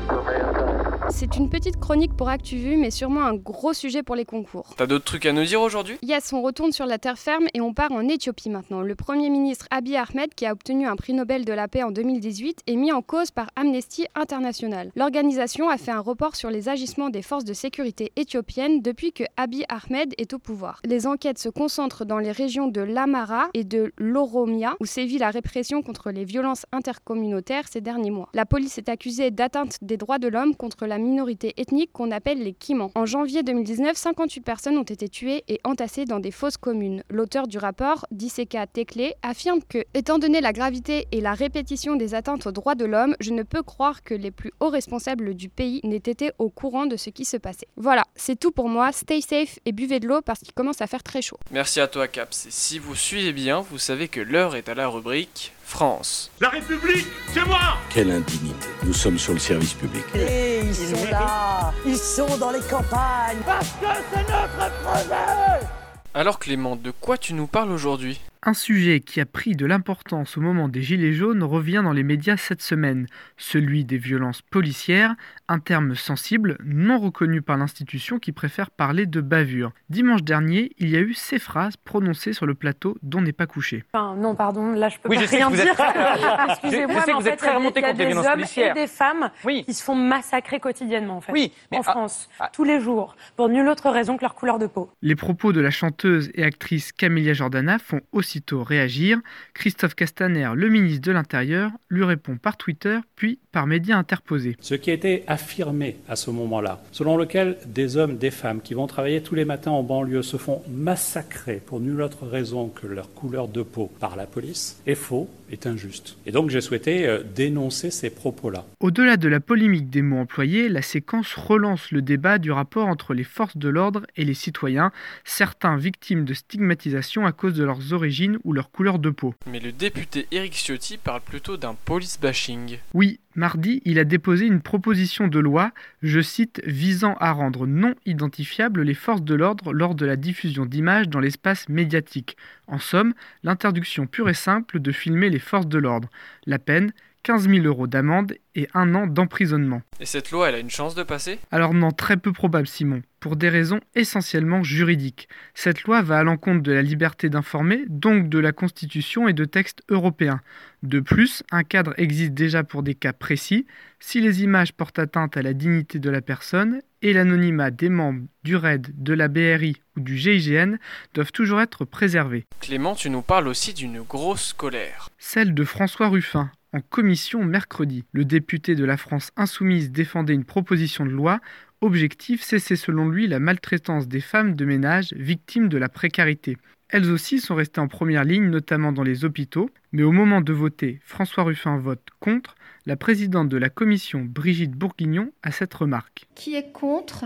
C'est 1.10 1.38
une 1.38 1.50
petite 1.50 1.80
chronique 1.80 2.16
pour 2.18 2.28
ActuVu, 2.28 2.76
mais 2.76 2.92
sûrement 2.92 3.22
un 3.22 3.34
gros 3.34 3.72
sujet 3.72 4.04
pour 4.04 4.16
les 4.16 4.26
concours. 4.26 4.74
T'as 4.76 4.88
d'autres 4.88 5.06
trucs 5.06 5.26
à 5.26 5.32
nous 5.32 5.46
dire 5.46 5.62
aujourd'hui? 5.62 5.98
Yes, 6.02 6.34
on 6.34 6.42
retourne 6.42 6.74
sur 6.74 6.86
la 6.86 6.98
terre 6.98 7.18
ferme 7.18 7.48
et 7.54 7.62
on 7.62 7.74
part 7.74 7.94
en 7.94 8.08
Éthiopie 8.10 8.50
maintenant. 8.50 8.82
Le 8.82 8.94
Premier 8.94 9.30
ministre 9.30 9.68
Abiy 9.72 9.96
Ahmed, 9.96 10.36
qui 10.36 10.46
a 10.46 10.52
obtenu 10.52 10.86
un 10.86 10.98
prix 10.98 11.14
Nobel 11.14 11.46
de 11.46 11.54
la 11.54 11.70
paix 11.70 11.84
en 11.84 11.92
2018, 11.92 12.64
est 12.68 12.76
mis 12.76 12.92
en 12.92 13.02
cause 13.02 13.32
par 13.32 13.50
Amnesty 13.56 14.06
International. 14.16 14.92
L'organisation 14.96 15.70
a 15.70 15.78
fait 15.78 15.92
un 15.92 16.02
report 16.02 16.36
sur 16.36 16.50
les 16.52 16.68
agissements 16.68 17.10
des 17.10 17.22
forces 17.22 17.46
de 17.46 17.54
sécurité 17.54 18.12
éthiopiennes 18.18 18.82
depuis 18.82 19.14
que 19.14 19.24
Abiy 19.38 19.64
Ahmed 19.70 20.14
est 20.18 20.34
au 20.34 20.40
pouvoir. 20.40 20.82
Les 20.84 21.08
enquêtes 21.08 21.40
se 21.40 21.50
concentrent 21.50 22.06
dans 22.06 22.20
les 22.20 22.34
régions 22.34 22.68
de 22.68 22.82
l'Amara 22.82 23.48
et 23.54 23.64
de 23.64 23.94
l'Oromia, 23.98 24.76
où 24.82 24.86
sévit 24.86 25.20
la 25.20 25.30
répression 25.30 25.82
contre 25.82 26.12
les 26.12 26.26
violences 26.26 26.66
intercommunautaires 26.74 27.70
ces 27.72 27.82
derniers 27.82 28.12
mois. 28.12 28.30
La 28.34 28.46
police 28.46 28.78
est 28.78 28.90
accusée 28.90 29.32
d'atteinte 29.32 29.78
des 29.82 29.96
droits 29.96 30.20
de 30.20 30.28
l'homme 30.28 30.54
contre 30.54 30.86
la 30.86 30.97
minorité 30.98 31.54
ethnique 31.58 31.92
qu'on 31.92 32.12
appelle 32.12 32.44
les 32.44 32.54
Kimans. 32.54 32.92
En 32.96 33.06
janvier 33.06 33.44
2019, 33.44 33.96
58 33.96 34.42
personnes 34.42 34.78
ont 34.78 34.84
été 34.84 35.10
tuées 35.10 35.44
et 35.48 35.60
entassées 35.64 36.06
dans 36.06 36.20
des 36.20 36.32
fosses 36.32 36.58
communes. 36.58 37.04
L'auteur 37.10 37.48
du 37.48 37.58
rapport, 37.58 38.06
Diseka 38.12 38.68
Tekle, 38.68 39.14
affirme 39.22 39.60
que, 39.68 39.84
étant 39.94 40.20
donné 40.20 40.42
la 40.42 40.54
gravité 40.54 41.08
et 41.12 41.22
la 41.22 41.34
répétition 41.34 41.96
des 41.96 42.14
atteintes 42.16 42.48
aux 42.48 42.52
droits 42.52 42.76
de 42.76 42.86
l'homme, 42.86 43.16
je 43.20 43.32
ne 43.32 43.44
peux 43.44 43.64
croire 43.64 44.04
que 44.04 44.14
les 44.14 44.32
plus 44.32 44.52
hauts 44.60 44.70
responsables 44.70 45.34
du 45.34 45.50
pays 45.50 45.82
n'aient 45.84 45.98
été 45.98 46.32
au 46.38 46.50
courant 46.50 46.86
de 46.86 46.98
ce 46.98 47.10
qui 47.10 47.26
se 47.26 47.38
passait. 47.38 47.68
Voilà, 47.76 48.04
c'est 48.16 48.40
tout 48.40 48.52
pour 48.52 48.70
moi. 48.70 48.92
Stay 48.92 49.22
safe 49.22 49.60
et 49.66 49.72
buvez 49.72 50.00
de 50.00 50.08
l'eau 50.08 50.22
parce 50.22 50.40
qu'il 50.40 50.54
commence 50.54 50.82
à 50.82 50.88
faire 50.88 51.04
très 51.04 51.22
chaud. 51.22 51.38
Merci 51.52 51.80
à 51.80 51.88
toi 51.88 52.08
Caps. 52.08 52.48
Et 52.48 52.52
si 52.52 52.80
vous 52.80 52.96
suivez 52.96 53.34
bien, 53.34 53.62
vous 53.62 53.78
savez 53.78 54.08
que 54.08 54.22
l'heure 54.22 54.56
est 54.56 54.70
à 54.70 54.76
la 54.76 54.88
rubrique 54.88 55.54
France. 55.68 56.32
La 56.40 56.48
République, 56.48 57.06
c'est 57.34 57.46
moi 57.46 57.60
Quelle 57.90 58.10
indignité. 58.10 58.68
Nous 58.84 58.94
sommes 58.94 59.18
sur 59.20 59.34
le 59.34 59.40
service 59.40 59.74
public. 59.74 60.04
Et 60.16 60.62
ils 60.62 60.74
sont 60.74 61.12
là, 61.12 61.74
ils 61.86 61.98
sont 61.98 62.38
dans 62.38 62.52
les 62.52 62.62
campagnes. 62.62 63.38
Parce 63.46 63.68
que 63.72 63.86
c'est 64.14 64.22
notre 64.22 64.72
projet 64.82 65.68
Alors 66.14 66.40
Clément, 66.40 66.78
de 66.78 66.92
quoi 66.92 67.18
tu 67.18 67.34
nous 67.34 67.48
parles 67.48 67.72
aujourd'hui? 67.72 68.22
Un 68.44 68.54
sujet 68.54 69.00
qui 69.00 69.20
a 69.20 69.26
pris 69.26 69.56
de 69.56 69.66
l'importance 69.66 70.38
au 70.38 70.42
moment 70.42 70.70
des 70.70 70.82
Gilets 70.82 71.14
jaunes 71.14 71.44
revient 71.44 71.82
dans 71.84 71.92
les 71.92 72.04
médias 72.04 72.38
cette 72.38 72.62
semaine, 72.62 73.08
celui 73.36 73.84
des 73.84 73.98
violences 73.98 74.42
policières, 74.42 75.16
un 75.48 75.60
terme 75.60 75.96
sensible, 75.96 76.58
non 76.64 77.00
reconnu 77.00 77.42
par 77.42 77.58
l'institution 77.58 78.20
qui 78.20 78.32
préfère 78.32 78.70
parler 78.70 79.06
de 79.06 79.22
bavure. 79.22 79.72
Dimanche 79.90 80.24
dernier, 80.24 80.72
il 80.78 80.90
y 80.90 80.96
a 80.96 81.00
eu 81.00 81.14
ces 81.14 81.40
phrases 81.40 81.78
prononcées 81.78 82.34
sur 82.34 82.46
le 82.46 82.54
plateau 82.54 82.96
dont 83.02 83.22
n'est 83.22 83.34
pas 83.34 83.48
couché. 83.48 83.84
Enfin, 83.92 84.16
non, 84.16 84.36
pardon, 84.36 84.72
là 84.72 84.90
je 84.90 84.98
peux 85.00 85.10
Oui, 85.10 85.16
pas 85.18 85.24
je 85.26 85.30
rien 85.30 85.50
dire. 85.50 85.66
Excusez-moi, 86.50 87.04
mais 87.06 87.12
que 87.12 87.18
en 87.18 87.20
vous 87.20 87.28
êtes 87.28 87.40
fait, 87.42 87.48
très 87.48 87.58
il 87.60 87.64
y 87.64 87.68
a 87.68 87.72
des- 87.72 87.80
il 87.80 87.82
y 87.82 87.86
a 87.86 87.88
contre 87.88 87.88
les 87.88 87.94
des 87.94 88.06
violences 88.06 88.26
hommes 88.28 88.34
policières. 88.34 88.78
et 88.78 88.80
des 88.82 88.88
femmes 88.88 89.32
Oui. 89.46 89.64
qui 89.66 89.74
se 89.74 89.84
font 89.84 89.96
massacrer 89.96 90.60
quotidiennement, 90.60 91.18
en 91.18 91.22
fait. 91.22 91.32
Oui, 91.32 91.52
mais 91.72 91.78
en 91.78 91.82
ah, 91.88 91.92
France, 91.92 92.30
ah. 92.40 92.50
tous 92.54 92.64
les 92.64 92.80
jours, 92.80 93.16
pour 93.36 93.50
nulle 93.50 93.68
autre 93.68 93.90
raison 93.90 94.16
que 94.16 94.22
leur 94.22 94.36
couleur 94.36 94.60
de 94.60 94.68
peau. 94.68 94.92
Les 95.02 95.16
propos 95.16 95.54
de 95.54 95.62
la 95.62 95.72
chanteuse 95.72 96.30
et 96.36 96.44
actrice 96.44 96.92
Camélia 96.92 97.34
Jordana 97.34 97.80
font 97.80 98.02
aussitôt 98.28 98.62
réagir. 98.62 99.20
Christophe 99.54 99.96
Castaner, 99.96 100.52
le 100.54 100.68
ministre 100.68 101.02
de 101.02 101.14
l'Intérieur, 101.14 101.72
lui 101.90 102.04
répond 102.04 102.36
par 102.36 102.58
Twitter, 102.58 103.00
puis 103.16 103.40
par 103.54 103.68
médias 103.68 103.96
interposés. 103.96 104.58
Ce 104.60 104.76
qui 104.76 104.92
a 104.92 104.94
été 104.94 105.24
affirmé 105.28 105.96
à 106.10 106.18
ce 106.18 106.30
moment-là, 106.32 106.84
selon 106.92 107.16
lequel 107.16 107.58
des 107.66 107.96
hommes, 107.96 108.18
des 108.18 108.32
femmes 108.32 108.62
qui 108.62 108.74
vont 108.74 108.86
travailler 108.86 109.22
tous 109.22 109.36
les 109.36 109.46
matins 109.46 109.72
en 109.72 109.82
banlieue 109.82 110.24
se 110.24 110.36
font 110.36 110.62
massacrer 110.70 111.62
pour 111.66 111.80
nulle 111.80 112.02
autre 112.02 112.28
raison 112.28 112.68
que 112.68 112.86
leur 112.86 113.14
couleur 113.14 113.48
de 113.48 113.62
peau 113.62 113.90
par 114.00 114.18
la 114.18 114.26
police, 114.26 114.82
est 114.86 114.96
faux, 114.96 115.30
est 115.50 115.66
injuste. 115.66 116.18
Et 116.26 116.32
donc 116.32 116.50
j'ai 116.50 116.60
souhaité 116.60 117.08
euh, 117.08 117.24
dénoncer 117.24 117.92
ces 117.92 118.10
propos-là. 118.10 118.66
Au-delà 118.82 119.16
de 119.16 119.30
la 119.30 119.40
polémique 119.40 119.90
des 119.90 120.02
mots 120.02 120.20
employés, 120.20 120.68
la 120.68 120.82
séquence 120.82 121.34
relance 121.34 121.92
le 121.92 122.02
débat 122.02 122.38
du 122.38 122.52
rapport 122.52 122.88
entre 122.88 123.14
les 123.14 123.24
forces 123.24 123.58
de 123.58 123.70
l'ordre 123.70 124.06
et 124.18 124.26
les 124.26 124.34
citoyens, 124.34 124.92
certains 125.24 125.78
victimes 125.78 126.26
de 126.26 126.34
stigmatisation 126.34 127.26
à 127.26 127.32
cause 127.32 127.54
de 127.54 127.64
leurs 127.64 127.94
origines 127.94 128.17
ou 128.44 128.54
leur 128.54 128.72
couleur 128.72 129.00
de 129.00 129.10
peau. 129.10 129.36
Mais 129.50 129.60
le 129.60 129.72
député 129.72 130.28
Éric 130.32 130.54
Ciotti 130.54 130.98
parle 130.98 131.22
plutôt 131.22 131.58
d'un 131.58 131.76
police 131.86 132.20
bashing. 132.20 132.78
Oui, 132.94 133.20
mardi, 133.36 133.82
il 133.86 134.00
a 134.00 134.04
déposé 134.04 134.46
une 134.46 134.62
proposition 134.62 135.28
de 135.28 135.40
loi, 135.40 135.72
je 136.02 136.22
cite, 136.22 136.62
visant 136.66 137.16
à 137.20 137.32
rendre 137.32 137.68
non 137.68 137.94
identifiables 138.06 138.82
les 138.82 138.94
forces 138.94 139.24
de 139.24 139.36
l'ordre 139.36 139.74
lors 139.74 139.96
de 139.96 140.06
la 140.06 140.16
diffusion 140.16 140.66
d'images 140.66 141.10
dans 141.10 141.20
l'espace 141.20 141.70
médiatique. 141.70 142.38
En 142.68 142.80
somme, 142.80 143.14
l'interdiction 143.44 144.08
pure 144.08 144.30
et 144.30 144.34
simple 144.34 144.80
de 144.80 144.92
filmer 144.92 145.30
les 145.30 145.40
forces 145.40 145.68
de 145.68 145.78
l'ordre. 145.78 146.10
La 146.46 146.60
peine, 146.60 146.92
15 147.24 147.50
000 147.50 147.66
euros 147.66 147.88
d'amende 147.88 148.36
et 148.56 148.68
un 148.74 148.96
an 148.96 149.08
d'emprisonnement. 149.08 149.82
Et 150.00 150.06
cette 150.06 150.32
loi, 150.32 150.50
elle 150.50 150.56
a 150.56 150.60
une 150.60 150.70
chance 150.70 150.96
de 150.96 151.04
passer? 151.04 151.40
Alors 151.52 151.74
non, 151.74 151.92
très 151.92 152.18
peu 152.18 152.32
probable 152.32 152.68
Simon, 152.68 153.02
pour 153.20 153.36
des 153.36 153.50
raisons 153.50 153.80
essentiellement 153.96 154.64
juridiques. 154.64 155.28
Cette 155.54 155.84
loi 155.84 156.02
va 156.02 156.20
à 156.20 156.24
l'encontre 156.24 156.62
de 156.62 156.72
la 156.72 156.82
liberté 156.82 157.30
d'informer, 157.30 157.84
donc 157.88 158.30
de 158.30 158.40
la 158.40 158.52
Constitution 158.52 159.28
et 159.28 159.34
de 159.34 159.46
textes 159.46 159.84
européens. 159.90 160.42
De 160.84 161.00
plus, 161.00 161.44
un 161.52 161.64
cadre 161.64 161.94
existe 161.98 162.34
déjà 162.34 162.64
pour 162.64 162.84
des 162.84 162.96
cas 162.96 163.14
précis, 163.14 163.66
si 164.00 164.22
les 164.22 164.44
images 164.44 164.74
portent 164.74 165.00
atteinte 165.00 165.38
à 165.38 165.42
la 165.42 165.54
dignité 165.54 166.00
de 166.00 166.10
la 166.10 166.22
personne 166.22 166.82
et 167.02 167.14
l'anonymat 167.14 167.72
des 167.72 167.90
membres 167.90 168.26
du 168.44 168.56
RAID, 168.56 168.88
de 168.96 169.14
la 169.14 169.28
BRI 169.28 169.82
ou 169.96 170.00
du 170.00 170.18
GIGN 170.18 170.78
doivent 171.14 171.32
toujours 171.32 171.62
être 171.62 171.86
préservés. 171.86 172.46
Clément, 172.60 172.96
tu 172.96 173.10
nous 173.10 173.22
parles 173.22 173.48
aussi 173.48 173.74
d'une 173.74 174.02
grosse 174.02 174.54
colère. 174.54 175.10
Celle 175.18 175.54
de 175.54 175.64
François 175.64 176.10
Ruffin, 176.10 176.52
en 176.78 176.82
commission 176.82 177.44
mercredi. 177.44 178.04
Le 178.12 178.24
député 178.24 178.76
de 178.76 178.86
la 178.86 178.98
France 178.98 179.32
insoumise 179.36 179.92
défendait 179.92 180.36
une 180.36 180.46
proposition 180.46 181.06
de 181.06 181.12
loi. 181.12 181.40
Objectif, 181.82 182.44
cesser 182.44 182.76
selon 182.76 183.10
lui 183.10 183.28
la 183.28 183.40
maltraitance 183.40 184.08
des 184.08 184.22
femmes 184.22 184.56
de 184.56 184.64
ménage 184.64 185.12
victimes 185.14 185.70
de 185.70 185.78
la 185.78 185.90
précarité. 185.90 186.58
Elles 186.90 187.10
aussi 187.10 187.40
sont 187.40 187.56
restées 187.56 187.82
en 187.82 187.88
première 187.88 188.24
ligne, 188.24 188.50
notamment 188.50 188.92
dans 188.92 189.04
les 189.04 189.26
hôpitaux, 189.26 189.72
mais 189.92 190.04
au 190.04 190.12
moment 190.12 190.42
de 190.42 190.54
voter, 190.54 191.02
François 191.04 191.44
Ruffin 191.44 191.78
vote 191.78 192.08
contre. 192.20 192.56
La 192.86 192.96
présidente 192.96 193.50
de 193.50 193.58
la 193.58 193.70
commission, 193.70 194.24
Brigitte 194.24 194.72
Bourguignon, 194.72 195.32
a 195.44 195.52
cette 195.52 195.74
remarque. 195.74 196.28
Qui 196.36 196.56
est 196.56 196.72
contre? 196.72 197.26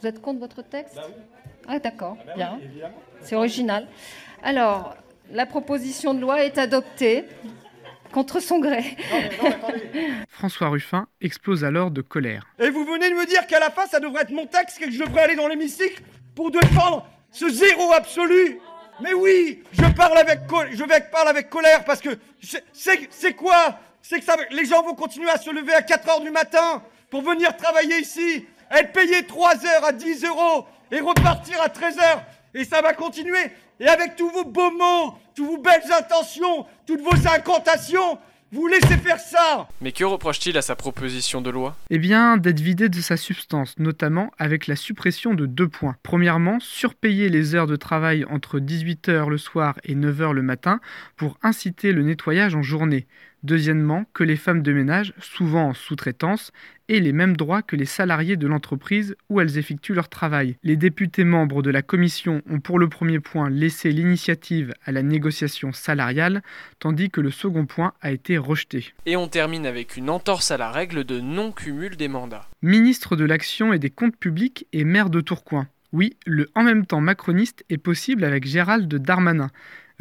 Vous 0.00 0.06
êtes 0.06 0.20
contre 0.20 0.40
votre 0.40 0.62
texte? 0.62 0.98
Ah 1.68 1.78
d'accord, 1.78 2.18
bien. 2.36 2.58
C'est 3.20 3.36
original. 3.36 3.86
Alors, 4.42 4.96
la 5.30 5.46
proposition 5.46 6.12
de 6.12 6.20
loi 6.20 6.44
est 6.44 6.58
adoptée 6.58 7.24
contre 8.12 8.38
son 8.40 8.60
gré. 8.60 8.96
François 10.28 10.68
Ruffin 10.68 11.06
explose 11.20 11.64
alors 11.64 11.90
de 11.90 12.02
colère. 12.02 12.46
Et 12.58 12.70
vous 12.70 12.84
venez 12.84 13.10
de 13.10 13.14
me 13.14 13.26
dire 13.26 13.46
qu'à 13.46 13.58
la 13.58 13.70
fin, 13.70 13.86
ça 13.86 14.00
devrait 14.00 14.22
être 14.22 14.30
mon 14.30 14.46
texte 14.46 14.80
et 14.80 14.84
que 14.86 14.90
je 14.90 15.02
devrais 15.02 15.22
aller 15.22 15.36
dans 15.36 15.48
l'hémicycle 15.48 16.02
pour 16.34 16.50
défendre 16.50 17.06
ce 17.30 17.48
zéro 17.48 17.92
absolu 17.92 18.58
Mais 19.00 19.14
oui, 19.14 19.62
je 19.72 19.84
parle 19.94 20.18
avec, 20.18 20.46
co- 20.46 20.64
je 20.70 20.84
vais 20.84 21.00
parle 21.10 21.28
avec 21.28 21.48
colère 21.50 21.84
parce 21.84 22.00
que 22.00 22.10
c'est- 22.72 23.32
quoi? 23.34 23.78
C'est 24.02 24.18
que 24.18 24.24
ça, 24.24 24.36
les 24.50 24.64
gens 24.64 24.82
vont 24.82 24.94
continuer 24.94 25.30
à 25.30 25.38
se 25.38 25.50
lever 25.50 25.72
à 25.74 25.82
4 25.82 26.08
heures 26.08 26.20
du 26.20 26.30
matin 26.30 26.82
pour 27.10 27.22
venir 27.22 27.56
travailler 27.56 27.98
ici, 28.00 28.44
être 28.70 28.92
payés 28.92 29.24
3 29.26 29.64
heures 29.66 29.84
à 29.84 29.92
10 29.92 30.24
euros 30.24 30.66
et 30.90 31.00
repartir 31.00 31.60
à 31.62 31.68
13 31.68 31.98
heures. 31.98 32.22
Et 32.54 32.64
ça 32.64 32.82
va 32.82 32.92
continuer. 32.92 33.50
Et 33.80 33.86
avec 33.86 34.16
tous 34.16 34.28
vos 34.30 34.44
beaux 34.44 34.70
mots, 34.70 35.14
toutes 35.34 35.46
vos 35.46 35.58
belles 35.58 35.90
intentions, 35.92 36.66
toutes 36.86 37.00
vos 37.00 37.28
incantations, 37.28 38.18
vous 38.54 38.66
laissez 38.66 38.98
faire 38.98 39.18
ça 39.18 39.66
Mais 39.80 39.92
que 39.92 40.04
reproche-t-il 40.04 40.58
à 40.58 40.62
sa 40.62 40.76
proposition 40.76 41.40
de 41.40 41.48
loi? 41.48 41.74
Eh 41.88 41.98
bien, 41.98 42.36
d'être 42.36 42.60
vidé 42.60 42.90
de 42.90 43.00
sa 43.00 43.16
substance, 43.16 43.78
notamment 43.78 44.30
avec 44.38 44.66
la 44.66 44.76
suppression 44.76 45.32
de 45.32 45.46
deux 45.46 45.68
points. 45.68 45.96
Premièrement, 46.02 46.60
surpayer 46.60 47.30
les 47.30 47.54
heures 47.54 47.66
de 47.66 47.76
travail 47.76 48.26
entre 48.28 48.60
18h 48.60 49.30
le 49.30 49.38
soir 49.38 49.78
et 49.84 49.94
9h 49.94 50.32
le 50.32 50.42
matin 50.42 50.80
pour 51.16 51.38
inciter 51.42 51.92
le 51.92 52.02
nettoyage 52.02 52.54
en 52.54 52.60
journée. 52.60 53.06
Deuxièmement, 53.42 54.04
que 54.12 54.22
les 54.22 54.36
femmes 54.36 54.62
de 54.62 54.72
ménage, 54.72 55.14
souvent 55.18 55.70
en 55.70 55.74
sous-traitance, 55.74 56.52
aient 56.88 57.00
les 57.00 57.12
mêmes 57.12 57.36
droits 57.36 57.62
que 57.62 57.74
les 57.74 57.86
salariés 57.86 58.36
de 58.36 58.46
l'entreprise 58.46 59.16
où 59.28 59.40
elles 59.40 59.58
effectuent 59.58 59.94
leur 59.94 60.08
travail. 60.08 60.56
Les 60.62 60.76
députés 60.76 61.24
membres 61.24 61.60
de 61.62 61.70
la 61.70 61.82
commission 61.82 62.42
ont 62.48 62.60
pour 62.60 62.78
le 62.78 62.88
premier 62.88 63.18
point 63.18 63.50
laissé 63.50 63.90
l'initiative 63.90 64.74
à 64.84 64.92
la 64.92 65.02
négociation 65.02 65.72
salariale, 65.72 66.42
tandis 66.78 67.10
que 67.10 67.20
le 67.20 67.30
second 67.30 67.66
point 67.66 67.94
a 68.00 68.12
été 68.12 68.38
rejeté. 68.38 68.94
Et 69.06 69.16
on 69.16 69.26
termine 69.26 69.66
avec 69.66 69.96
une 69.96 70.10
entorse 70.10 70.52
à 70.52 70.56
la 70.56 70.70
règle 70.70 71.02
de 71.02 71.20
non-cumul 71.20 71.96
des 71.96 72.08
mandats. 72.08 72.48
Ministre 72.62 73.16
de 73.16 73.24
l'Action 73.24 73.72
et 73.72 73.80
des 73.80 73.90
Comptes 73.90 74.16
Publics 74.16 74.66
et 74.72 74.84
maire 74.84 75.10
de 75.10 75.20
Tourcoing. 75.20 75.66
Oui, 75.92 76.16
le 76.26 76.48
en 76.54 76.62
même 76.62 76.86
temps 76.86 77.00
macroniste 77.00 77.64
est 77.68 77.78
possible 77.78 78.24
avec 78.24 78.46
Gérald 78.46 78.92
Darmanin. 78.94 79.50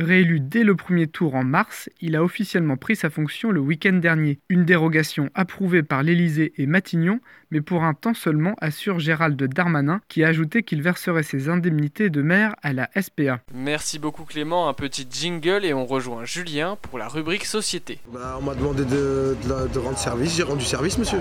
Réélu 0.04 0.40
dès 0.40 0.64
le 0.64 0.76
premier 0.76 1.08
tour 1.08 1.36
en 1.36 1.44
mars, 1.44 1.90
il 2.02 2.16
a 2.16 2.24
officiellement 2.24 2.78
pris 2.78 2.96
sa 2.96 3.10
fonction 3.10 3.52
le 3.52 3.60
week-end 3.60 3.94
dernier. 3.94 4.40
Une 4.50 4.66
dérogation 4.66 5.30
approuvée 5.36 5.84
par 5.84 6.04
l'Élysée 6.04 6.54
et 6.58 6.66
Matignon, 6.66 7.20
mais 7.52 7.62
pour 7.62 7.84
un 7.84 7.94
temps 7.94 8.14
seulement, 8.14 8.56
assure 8.62 9.00
Gérald 9.00 9.42
Darmanin, 9.42 10.02
qui 10.08 10.24
a 10.24 10.28
ajouté 10.28 10.64
qu'il 10.64 10.82
verserait 10.82 11.24
ses 11.24 11.50
indemnités 11.50 12.10
de 12.10 12.22
maire 12.22 12.56
à 12.62 12.74
la 12.74 12.90
SPA. 13.00 13.40
Merci 13.54 14.00
beaucoup 14.00 14.24
Clément, 14.26 14.68
un 14.70 14.74
petit 14.74 15.08
jingle 15.10 15.66
et 15.66 15.74
on 15.74 15.86
rejoint 15.86 16.26
Julien 16.26 16.78
pour 16.82 16.98
la 17.00 17.08
rubrique 17.08 17.46
Société. 17.46 18.00
Bah, 18.14 18.38
on 18.40 18.44
m'a 18.44 18.56
demandé 18.56 18.84
de, 18.86 19.36
de 19.44 19.50
la- 19.50 19.68
de 19.68 19.80
rendre 19.80 19.98
service, 19.98 20.36
j'ai 20.36 20.44
rendu 20.44 20.66
service, 20.66 20.98
monsieur. 20.98 21.20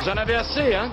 Vous 0.00 0.08
en 0.08 0.16
avez 0.16 0.34
assez, 0.34 0.74
hein 0.74 0.90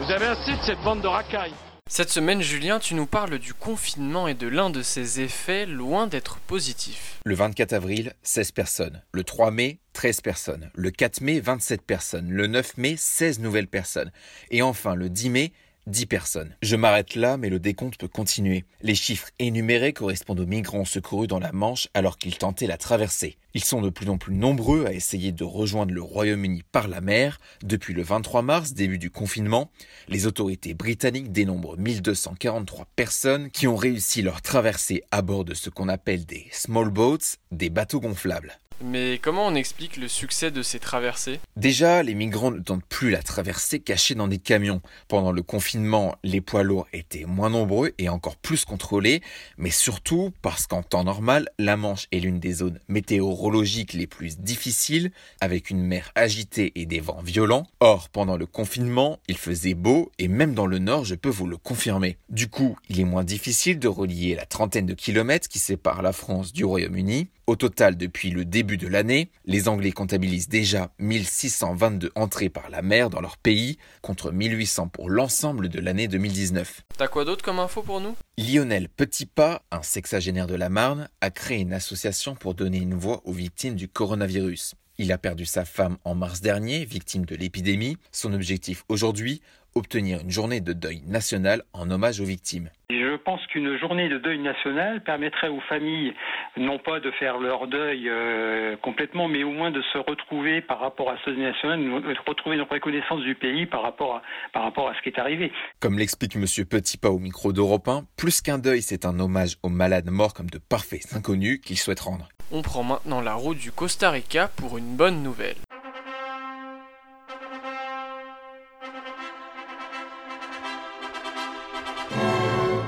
Vous 0.00 0.10
avez 0.10 0.26
assez 0.26 0.52
de 0.52 0.62
cette 0.62 0.80
bande 0.84 1.00
de 1.02 1.06
racailles. 1.06 1.52
Cette 1.94 2.08
semaine, 2.08 2.40
Julien, 2.40 2.78
tu 2.78 2.94
nous 2.94 3.04
parles 3.04 3.38
du 3.38 3.52
confinement 3.52 4.26
et 4.26 4.32
de 4.32 4.46
l'un 4.46 4.70
de 4.70 4.80
ses 4.80 5.20
effets 5.20 5.66
loin 5.66 6.06
d'être 6.06 6.38
positif. 6.38 7.20
Le 7.26 7.34
24 7.34 7.74
avril, 7.74 8.14
16 8.22 8.52
personnes. 8.52 9.02
Le 9.12 9.24
3 9.24 9.50
mai, 9.50 9.78
13 9.92 10.22
personnes. 10.22 10.70
Le 10.74 10.90
4 10.90 11.20
mai, 11.20 11.40
27 11.40 11.82
personnes. 11.82 12.30
Le 12.30 12.46
9 12.46 12.78
mai, 12.78 12.94
16 12.96 13.40
nouvelles 13.40 13.68
personnes. 13.68 14.10
Et 14.50 14.62
enfin, 14.62 14.94
le 14.94 15.10
10 15.10 15.28
mai, 15.28 15.52
10 15.86 16.06
personnes. 16.06 16.56
Je 16.62 16.76
m'arrête 16.76 17.16
là, 17.16 17.36
mais 17.36 17.48
le 17.48 17.58
décompte 17.58 17.98
peut 17.98 18.08
continuer. 18.08 18.64
Les 18.82 18.94
chiffres 18.94 19.30
énumérés 19.38 19.92
correspondent 19.92 20.40
aux 20.40 20.46
migrants 20.46 20.84
secourus 20.84 21.26
dans 21.26 21.40
la 21.40 21.52
Manche 21.52 21.88
alors 21.92 22.18
qu'ils 22.18 22.38
tentaient 22.38 22.66
la 22.66 22.76
traversée. 22.76 23.36
Ils 23.54 23.64
sont 23.64 23.82
de 23.82 23.90
plus 23.90 24.08
en 24.08 24.16
plus 24.16 24.34
nombreux 24.34 24.86
à 24.86 24.92
essayer 24.92 25.32
de 25.32 25.44
rejoindre 25.44 25.92
le 25.92 26.02
Royaume-Uni 26.02 26.62
par 26.70 26.88
la 26.88 27.00
mer. 27.00 27.40
Depuis 27.64 27.94
le 27.94 28.02
23 28.02 28.42
mars, 28.42 28.72
début 28.72 28.98
du 28.98 29.10
confinement, 29.10 29.70
les 30.08 30.26
autorités 30.26 30.74
britanniques 30.74 31.32
dénombrent 31.32 31.76
1243 31.76 32.86
personnes 32.96 33.50
qui 33.50 33.66
ont 33.66 33.76
réussi 33.76 34.22
leur 34.22 34.40
traversée 34.40 35.02
à 35.10 35.20
bord 35.20 35.44
de 35.44 35.54
ce 35.54 35.68
qu'on 35.68 35.88
appelle 35.88 36.24
des 36.24 36.46
small 36.52 36.90
boats, 36.90 37.18
des 37.50 37.70
bateaux 37.70 38.00
gonflables. 38.00 38.58
Mais 38.84 39.18
comment 39.22 39.46
on 39.46 39.54
explique 39.54 39.96
le 39.96 40.08
succès 40.08 40.50
de 40.50 40.62
ces 40.62 40.78
traversées? 40.78 41.38
Déjà, 41.56 42.02
les 42.02 42.14
migrants 42.14 42.50
ne 42.50 42.60
tentent 42.60 42.84
plus 42.84 43.10
la 43.10 43.22
traversée 43.22 43.80
cachée 43.80 44.14
dans 44.14 44.28
des 44.28 44.38
camions. 44.38 44.80
Pendant 45.08 45.30
le 45.30 45.42
confinement, 45.42 46.16
les 46.24 46.40
poids 46.40 46.62
lourds 46.62 46.88
étaient 46.92 47.24
moins 47.24 47.50
nombreux 47.50 47.92
et 47.98 48.08
encore 48.08 48.36
plus 48.36 48.64
contrôlés, 48.64 49.22
mais 49.56 49.70
surtout 49.70 50.32
parce 50.42 50.66
qu'en 50.66 50.82
temps 50.82 51.04
normal, 51.04 51.48
la 51.58 51.76
Manche 51.76 52.08
est 52.10 52.20
l'une 52.20 52.40
des 52.40 52.52
zones 52.52 52.80
météorologiques 52.88 53.92
les 53.92 54.06
plus 54.06 54.38
difficiles, 54.38 55.12
avec 55.40 55.70
une 55.70 55.82
mer 55.82 56.10
agitée 56.14 56.72
et 56.74 56.86
des 56.86 57.00
vents 57.00 57.22
violents. 57.22 57.66
Or, 57.80 58.08
pendant 58.08 58.36
le 58.36 58.46
confinement, 58.46 59.18
il 59.28 59.38
faisait 59.38 59.74
beau 59.74 60.10
et 60.18 60.28
même 60.28 60.54
dans 60.54 60.66
le 60.66 60.78
nord, 60.78 61.04
je 61.04 61.14
peux 61.14 61.28
vous 61.28 61.46
le 61.46 61.56
confirmer. 61.56 62.16
Du 62.30 62.48
coup, 62.48 62.76
il 62.88 62.98
est 62.98 63.04
moins 63.04 63.24
difficile 63.24 63.78
de 63.78 63.88
relier 63.88 64.34
la 64.34 64.46
trentaine 64.46 64.86
de 64.86 64.94
kilomètres 64.94 65.48
qui 65.48 65.58
séparent 65.58 66.02
la 66.02 66.12
France 66.12 66.52
du 66.52 66.64
Royaume-Uni. 66.64 67.28
Au 67.48 67.56
total, 67.56 67.96
depuis 67.96 68.30
le 68.30 68.44
début 68.44 68.71
de 68.76 68.88
l'année, 68.88 69.30
les 69.44 69.68
Anglais 69.68 69.92
comptabilisent 69.92 70.48
déjà 70.48 70.92
1622 70.98 72.10
entrées 72.14 72.48
par 72.48 72.70
la 72.70 72.82
mer 72.82 73.10
dans 73.10 73.20
leur 73.20 73.36
pays, 73.36 73.78
contre 74.00 74.32
1800 74.32 74.88
pour 74.88 75.10
l'ensemble 75.10 75.68
de 75.68 75.80
l'année 75.80 76.08
2019. 76.08 76.82
T'as 76.96 77.08
quoi 77.08 77.24
d'autre 77.24 77.44
comme 77.44 77.58
info 77.58 77.82
pour 77.82 78.00
nous? 78.00 78.16
Lionel 78.38 78.88
Petitpas, 78.88 79.62
un 79.70 79.82
sexagénaire 79.82 80.46
de 80.46 80.54
la 80.54 80.68
Marne, 80.68 81.08
a 81.20 81.30
créé 81.30 81.60
une 81.60 81.72
association 81.72 82.34
pour 82.34 82.54
donner 82.54 82.78
une 82.78 82.94
voix 82.94 83.22
aux 83.24 83.32
victimes 83.32 83.74
du 83.74 83.88
coronavirus. 83.88 84.74
Il 85.02 85.10
a 85.10 85.18
perdu 85.18 85.46
sa 85.46 85.64
femme 85.64 85.96
en 86.04 86.14
mars 86.14 86.42
dernier, 86.42 86.84
victime 86.84 87.24
de 87.24 87.34
l'épidémie. 87.34 87.96
Son 88.12 88.32
objectif 88.32 88.84
aujourd'hui, 88.88 89.42
obtenir 89.74 90.20
une 90.20 90.30
journée 90.30 90.60
de 90.60 90.72
deuil 90.72 91.02
national 91.08 91.62
en 91.72 91.90
hommage 91.90 92.20
aux 92.20 92.24
victimes. 92.24 92.70
Je 92.90 93.16
pense 93.16 93.44
qu'une 93.48 93.78
journée 93.78 94.08
de 94.08 94.18
deuil 94.18 94.38
national 94.38 95.02
permettrait 95.02 95.48
aux 95.48 95.60
familles 95.68 96.12
non 96.56 96.78
pas 96.78 97.00
de 97.00 97.10
faire 97.12 97.38
leur 97.38 97.66
deuil 97.66 98.08
euh, 98.08 98.76
complètement, 98.76 99.28
mais 99.28 99.42
au 99.42 99.50
moins 99.50 99.70
de 99.70 99.82
se 99.92 99.98
retrouver 99.98 100.60
par 100.60 100.80
rapport 100.80 101.10
à 101.10 101.16
ce 101.24 101.30
deuil 101.30 101.42
national, 101.42 101.80
de 101.80 102.28
retrouver 102.28 102.56
une 102.56 102.62
reconnaissance 102.62 103.22
du 103.22 103.34
pays 103.34 103.66
par 103.66 103.82
rapport 103.82 104.16
à, 104.16 104.22
par 104.52 104.62
rapport 104.62 104.88
à 104.88 104.94
ce 104.94 105.02
qui 105.02 105.08
est 105.08 105.18
arrivé. 105.18 105.52
Comme 105.80 105.98
l'explique 105.98 106.36
M. 106.36 106.44
Petitpas 106.68 107.10
au 107.10 107.18
micro 107.18 107.52
d'Europe 107.52 107.88
1, 107.88 108.04
plus 108.16 108.40
qu'un 108.40 108.58
deuil, 108.58 108.82
c'est 108.82 109.06
un 109.06 109.18
hommage 109.18 109.56
aux 109.62 109.68
malades 109.68 110.10
morts 110.10 110.34
comme 110.34 110.50
de 110.50 110.58
parfaits 110.58 111.14
inconnus 111.14 111.60
qu'il 111.60 111.78
souhaite 111.78 112.00
rendre. 112.00 112.28
On 112.54 112.60
prend 112.60 112.82
maintenant 112.82 113.22
la 113.22 113.32
route 113.32 113.56
du 113.56 113.72
Costa 113.72 114.10
Rica 114.10 114.50
pour 114.56 114.76
une 114.76 114.94
bonne 114.94 115.22
nouvelle. 115.22 115.56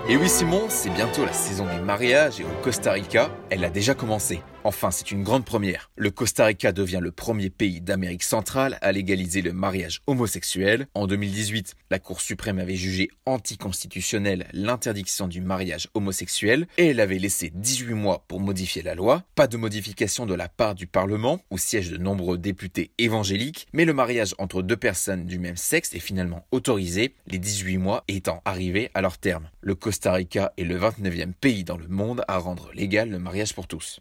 Et 0.06 0.18
oui 0.18 0.28
Simon, 0.28 0.66
c'est 0.68 0.90
bientôt 0.90 1.24
la 1.24 1.32
saison 1.32 1.64
des 1.64 1.80
mariages 1.80 2.40
et 2.40 2.44
au 2.44 2.62
Costa 2.62 2.92
Rica, 2.92 3.30
elle 3.48 3.64
a 3.64 3.70
déjà 3.70 3.94
commencé. 3.94 4.42
Enfin, 4.66 4.90
c'est 4.90 5.10
une 5.10 5.22
grande 5.22 5.44
première. 5.44 5.90
Le 5.94 6.10
Costa 6.10 6.46
Rica 6.46 6.72
devient 6.72 7.00
le 7.02 7.12
premier 7.12 7.50
pays 7.50 7.82
d'Amérique 7.82 8.22
centrale 8.22 8.78
à 8.80 8.92
légaliser 8.92 9.42
le 9.42 9.52
mariage 9.52 10.00
homosexuel. 10.06 10.86
En 10.94 11.06
2018, 11.06 11.74
la 11.90 11.98
Cour 11.98 12.22
suprême 12.22 12.58
avait 12.58 12.74
jugé 12.74 13.10
anticonstitutionnelle 13.26 14.46
l'interdiction 14.54 15.28
du 15.28 15.42
mariage 15.42 15.88
homosexuel 15.92 16.66
et 16.78 16.86
elle 16.86 17.00
avait 17.00 17.18
laissé 17.18 17.52
18 17.54 17.92
mois 17.92 18.24
pour 18.26 18.40
modifier 18.40 18.80
la 18.80 18.94
loi. 18.94 19.22
Pas 19.34 19.48
de 19.48 19.58
modification 19.58 20.24
de 20.24 20.32
la 20.34 20.48
part 20.48 20.74
du 20.74 20.86
Parlement, 20.86 21.40
où 21.50 21.58
siègent 21.58 21.90
de 21.90 21.98
nombreux 21.98 22.38
députés 22.38 22.90
évangéliques, 22.96 23.66
mais 23.74 23.84
le 23.84 23.92
mariage 23.92 24.34
entre 24.38 24.62
deux 24.62 24.78
personnes 24.78 25.26
du 25.26 25.38
même 25.38 25.58
sexe 25.58 25.92
est 25.92 25.98
finalement 25.98 26.46
autorisé, 26.52 27.14
les 27.26 27.38
18 27.38 27.76
mois 27.76 28.04
étant 28.08 28.40
arrivés 28.46 28.90
à 28.94 29.02
leur 29.02 29.18
terme. 29.18 29.50
Le 29.60 29.74
Costa 29.74 30.14
Rica 30.14 30.52
est 30.56 30.64
le 30.64 30.78
29e 30.78 31.34
pays 31.34 31.64
dans 31.64 31.76
le 31.76 31.88
monde 31.88 32.24
à 32.28 32.38
rendre 32.38 32.70
légal 32.72 33.10
le 33.10 33.18
mariage 33.18 33.54
pour 33.54 33.66
tous. 33.66 34.00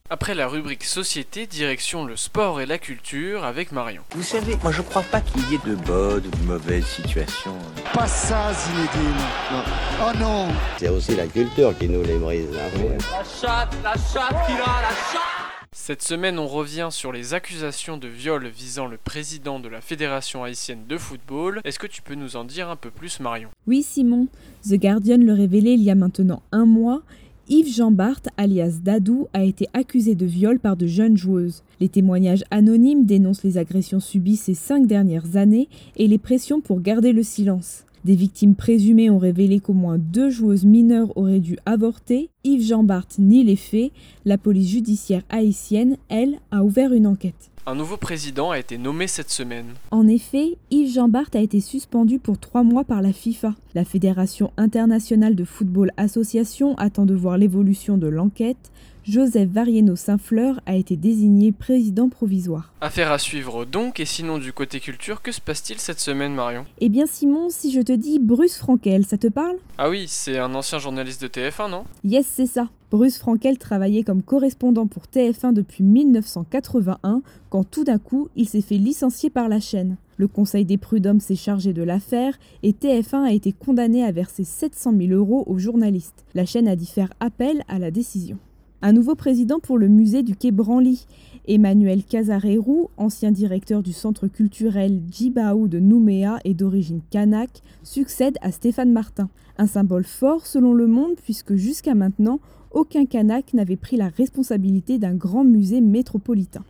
Rubrique 0.53 0.83
société, 0.83 1.47
direction 1.47 2.05
le 2.05 2.15
sport 2.15 2.61
et 2.61 2.67
la 2.67 2.77
culture 2.77 3.43
avec 3.43 3.71
Marion. 3.71 4.03
Vous 4.11 4.21
savez, 4.21 4.55
moi 4.61 4.71
je 4.71 4.83
crois 4.83 5.01
pas 5.01 5.19
qu'il 5.19 5.41
y 5.49 5.55
ait 5.55 5.67
de 5.67 5.73
bonnes 5.73 6.27
ou 6.27 6.29
de 6.29 6.43
mauvaises 6.45 6.85
situations. 6.85 7.57
Pas 7.91 8.05
ça, 8.05 8.53
Zinedine. 8.53 9.17
Non. 9.51 9.63
Oh 9.99 10.17
non 10.19 10.47
C'est 10.77 10.89
aussi 10.89 11.15
la 11.15 11.25
culture 11.25 11.75
qui 11.75 11.89
nous 11.89 12.03
les 12.03 12.17
brise. 12.19 12.45
Hein. 12.53 12.97
La 13.11 13.23
chatte, 13.23 13.75
la 13.83 13.93
chatte 13.93 14.45
qui 14.45 14.53
a 14.53 14.81
la 14.81 14.89
chatte 15.11 15.43
cette 15.75 16.03
semaine, 16.03 16.37
on 16.37 16.47
revient 16.47 16.89
sur 16.91 17.11
les 17.11 17.33
accusations 17.33 17.97
de 17.97 18.07
viol 18.07 18.45
visant 18.47 18.85
le 18.85 18.97
président 18.97 19.59
de 19.59 19.67
la 19.67 19.81
Fédération 19.81 20.43
haïtienne 20.43 20.85
de 20.87 20.97
football. 20.97 21.61
Est-ce 21.65 21.79
que 21.79 21.87
tu 21.87 22.03
peux 22.03 22.13
nous 22.13 22.35
en 22.35 22.43
dire 22.43 22.69
un 22.69 22.75
peu 22.75 22.91
plus, 22.91 23.19
Marion? 23.19 23.49
Oui, 23.65 23.81
Simon. 23.81 24.27
The 24.69 24.75
Guardian 24.75 25.17
le 25.17 25.33
révélait 25.33 25.73
il 25.73 25.81
y 25.81 25.89
a 25.89 25.95
maintenant 25.95 26.43
un 26.51 26.65
mois 26.65 27.01
Yves 27.49 27.75
Jean 27.75 27.91
Barthes, 27.91 28.29
alias 28.37 28.79
Dadou, 28.81 29.27
a 29.33 29.43
été 29.43 29.67
accusé 29.73 30.15
de 30.15 30.25
viol 30.25 30.59
par 30.59 30.77
de 30.77 30.87
jeunes 30.87 31.17
joueuses. 31.17 31.63
Les 31.81 31.89
témoignages 31.89 32.45
anonymes 32.51 33.05
dénoncent 33.05 33.43
les 33.43 33.57
agressions 33.57 33.99
subies 33.99 34.37
ces 34.37 34.53
cinq 34.53 34.87
dernières 34.87 35.35
années 35.35 35.67
et 35.97 36.07
les 36.07 36.17
pressions 36.17 36.61
pour 36.61 36.79
garder 36.79 37.11
le 37.11 37.21
silence. 37.21 37.83
Des 38.05 38.15
victimes 38.15 38.55
présumées 38.55 39.09
ont 39.09 39.17
révélé 39.17 39.59
qu'au 39.59 39.73
moins 39.73 39.97
deux 39.97 40.29
joueuses 40.29 40.63
mineures 40.63 41.15
auraient 41.17 41.41
dû 41.41 41.57
avorter. 41.65 42.29
Yves 42.45 42.67
Jean 42.67 42.83
Barthes 42.83 43.19
nie 43.19 43.43
les 43.43 43.57
faits. 43.57 43.91
La 44.23 44.37
police 44.37 44.69
judiciaire 44.69 45.23
haïtienne, 45.29 45.97
elle, 46.07 46.39
a 46.51 46.63
ouvert 46.63 46.93
une 46.93 47.07
enquête. 47.07 47.52
Un 47.65 47.75
nouveau 47.75 47.95
président 47.95 48.51
a 48.51 48.59
été 48.59 48.77
nommé 48.77 49.07
cette 49.07 49.29
semaine. 49.29 49.67
En 49.91 50.05
effet, 50.05 50.57
Yves 50.69 50.95
Jean 50.95 51.07
Barthes 51.07 51.37
a 51.37 51.39
été 51.39 51.61
suspendu 51.61 52.19
pour 52.19 52.37
trois 52.37 52.61
mois 52.61 52.83
par 52.83 53.01
la 53.01 53.13
FIFA. 53.13 53.55
La 53.73 53.85
Fédération 53.85 54.51
internationale 54.57 55.33
de 55.33 55.45
football 55.45 55.91
association 55.95 56.75
attend 56.75 57.05
de 57.05 57.13
voir 57.13 57.37
l'évolution 57.37 57.97
de 57.97 58.07
l'enquête. 58.07 58.69
Joseph 59.05 59.49
Varieno 59.49 59.97
Saint-Fleur 59.97 60.61
a 60.65 60.75
été 60.75 60.95
désigné 60.95 61.51
président 61.51 62.07
provisoire. 62.07 62.73
Affaire 62.79 63.11
à 63.11 63.19
suivre 63.19 63.65
donc, 63.65 63.99
et 63.99 64.05
sinon 64.05 64.37
du 64.37 64.53
côté 64.53 64.79
culture, 64.79 65.21
que 65.21 65.33
se 65.33 65.41
passe-t-il 65.41 65.77
cette 65.77 65.99
semaine 65.99 66.33
Marion? 66.33 66.65
Eh 66.79 66.87
bien 66.87 67.05
Simon, 67.05 67.49
si 67.49 67.73
je 67.73 67.81
te 67.81 67.91
dis 67.91 68.19
Bruce 68.19 68.57
Frankel, 68.57 69.05
ça 69.05 69.17
te 69.17 69.27
parle? 69.27 69.57
Ah 69.77 69.89
oui, 69.89 70.05
c'est 70.07 70.39
un 70.39 70.55
ancien 70.55 70.79
journaliste 70.79 71.21
de 71.21 71.27
TF1, 71.27 71.69
non? 71.69 71.83
Yes, 72.05 72.25
c'est 72.27 72.47
ça. 72.47 72.69
Bruce 72.91 73.17
Frankel 73.17 73.57
travaillait 73.57 74.03
comme 74.03 74.21
correspondant 74.21 74.87
pour 74.87 75.03
TF1 75.13 75.51
depuis 75.51 75.83
1981, 75.83 77.23
quand 77.49 77.69
tout 77.69 77.83
d'un 77.83 77.97
coup, 77.97 78.29
il 78.37 78.47
s'est 78.47 78.61
fait 78.61 78.77
licencier 78.77 79.29
par 79.29 79.49
la 79.49 79.59
chaîne. 79.59 79.97
Le 80.15 80.29
Conseil 80.29 80.63
des 80.63 80.77
prud'hommes 80.77 81.19
s'est 81.19 81.35
chargé 81.35 81.73
de 81.73 81.83
l'affaire 81.83 82.37
et 82.61 82.71
TF1 82.71 83.23
a 83.23 83.31
été 83.33 83.51
condamné 83.51 84.05
à 84.05 84.11
verser 84.13 84.45
700 84.45 84.93
000 84.97 85.11
euros 85.11 85.43
aux 85.47 85.57
journalistes. 85.57 86.23
La 86.35 86.45
chaîne 86.45 86.69
a 86.69 86.77
dit 86.77 86.85
faire 86.85 87.11
appel 87.19 87.63
à 87.67 87.79
la 87.79 87.91
décision. 87.91 88.37
Un 88.85 88.91
nouveau 88.91 89.15
président 89.15 89.61
pour 89.61 89.77
le 89.77 89.87
musée 89.87 90.23
du 90.23 90.35
Quai 90.35 90.51
Branly. 90.51 91.07
Emmanuel 91.47 92.03
Casarérou, 92.03 92.89
ancien 92.97 93.31
directeur 93.31 93.81
du 93.81 93.93
centre 93.93 94.27
culturel 94.27 95.01
Djibaou 95.09 95.69
de 95.69 95.79
Nouméa 95.79 96.39
et 96.43 96.53
d'origine 96.53 96.99
kanak, 97.09 97.61
succède 97.83 98.37
à 98.41 98.51
Stéphane 98.51 98.91
Martin. 98.91 99.29
Un 99.57 99.67
symbole 99.67 100.03
fort 100.03 100.45
selon 100.45 100.73
Le 100.73 100.87
Monde 100.87 101.15
puisque 101.23 101.55
jusqu'à 101.55 101.95
maintenant, 101.95 102.41
aucun 102.71 103.05
kanak 103.05 103.53
n'avait 103.53 103.77
pris 103.77 103.95
la 103.95 104.09
responsabilité 104.09 104.99
d'un 104.99 105.15
grand 105.15 105.45
musée 105.45 105.79
métropolitain. 105.79 106.65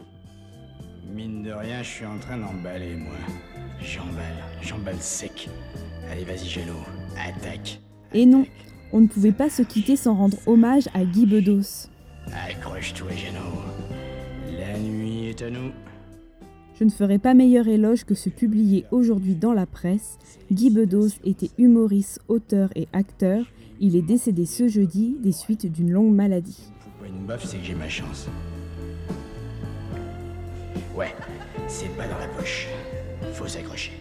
Mine 1.16 1.42
de 1.42 1.52
rien, 1.52 1.82
je 1.82 1.90
suis 1.90 2.06
en 2.06 2.20
train 2.20 2.38
d'emballer, 2.38 2.96
moi. 2.96 3.16
J'emballe, 3.82 4.38
j'emballe 4.62 5.00
sec. 5.02 5.50
Allez, 6.12 6.26
vas-y, 6.26 6.46
Gélo, 6.46 6.74
attaque. 7.18 7.82
Et 8.14 8.28
non, 8.28 8.46
on 8.92 9.02
ne 9.02 9.08
pouvait 9.08 9.32
pas 9.32 9.50
se 9.50 9.64
quitter 9.64 9.96
sans 9.96 10.14
rendre 10.14 10.38
hommage 10.46 10.88
à 10.94 11.06
Guy 11.06 11.26
Bedos. 11.26 11.90
Accroche-toi, 12.32 13.12
Géno. 13.12 13.40
La 14.58 14.78
nuit 14.80 15.30
est 15.30 15.42
à 15.42 15.50
nous. 15.50 15.72
Je 16.80 16.84
ne 16.84 16.90
ferai 16.90 17.20
pas 17.20 17.34
meilleur 17.34 17.68
éloge 17.68 18.04
que 18.04 18.16
ce 18.16 18.30
publié 18.30 18.86
aujourd'hui 18.92 19.36
dans 19.36 19.54
la 19.54 19.66
presse. 19.66 20.18
Guy 20.52 20.70
Bedos 20.70 21.20
était 21.24 21.52
humoriste, 21.58 22.20
auteur 22.28 22.70
et 22.76 22.88
acteur. 22.94 23.46
Il 23.80 23.96
est 23.96 24.02
décédé 24.02 24.46
ce 24.46 24.68
jeudi 24.68 25.18
des 25.22 25.32
suites 25.32 25.72
d'une 25.72 25.92
longue 25.92 26.14
maladie. 26.14 26.72
Une 27.06 27.26
baffe, 27.26 27.46
c'est 27.46 27.58
que 27.58 27.64
j'ai 27.64 27.76
ma 27.76 27.90
chance. 27.90 28.28
Ouais, 30.96 31.14
c'est 31.68 31.96
pas 31.98 32.08
dans 32.08 32.18
la 32.18 32.28
poche. 32.28 32.68
Faut 33.34 33.48
s'accrocher. 33.48 33.92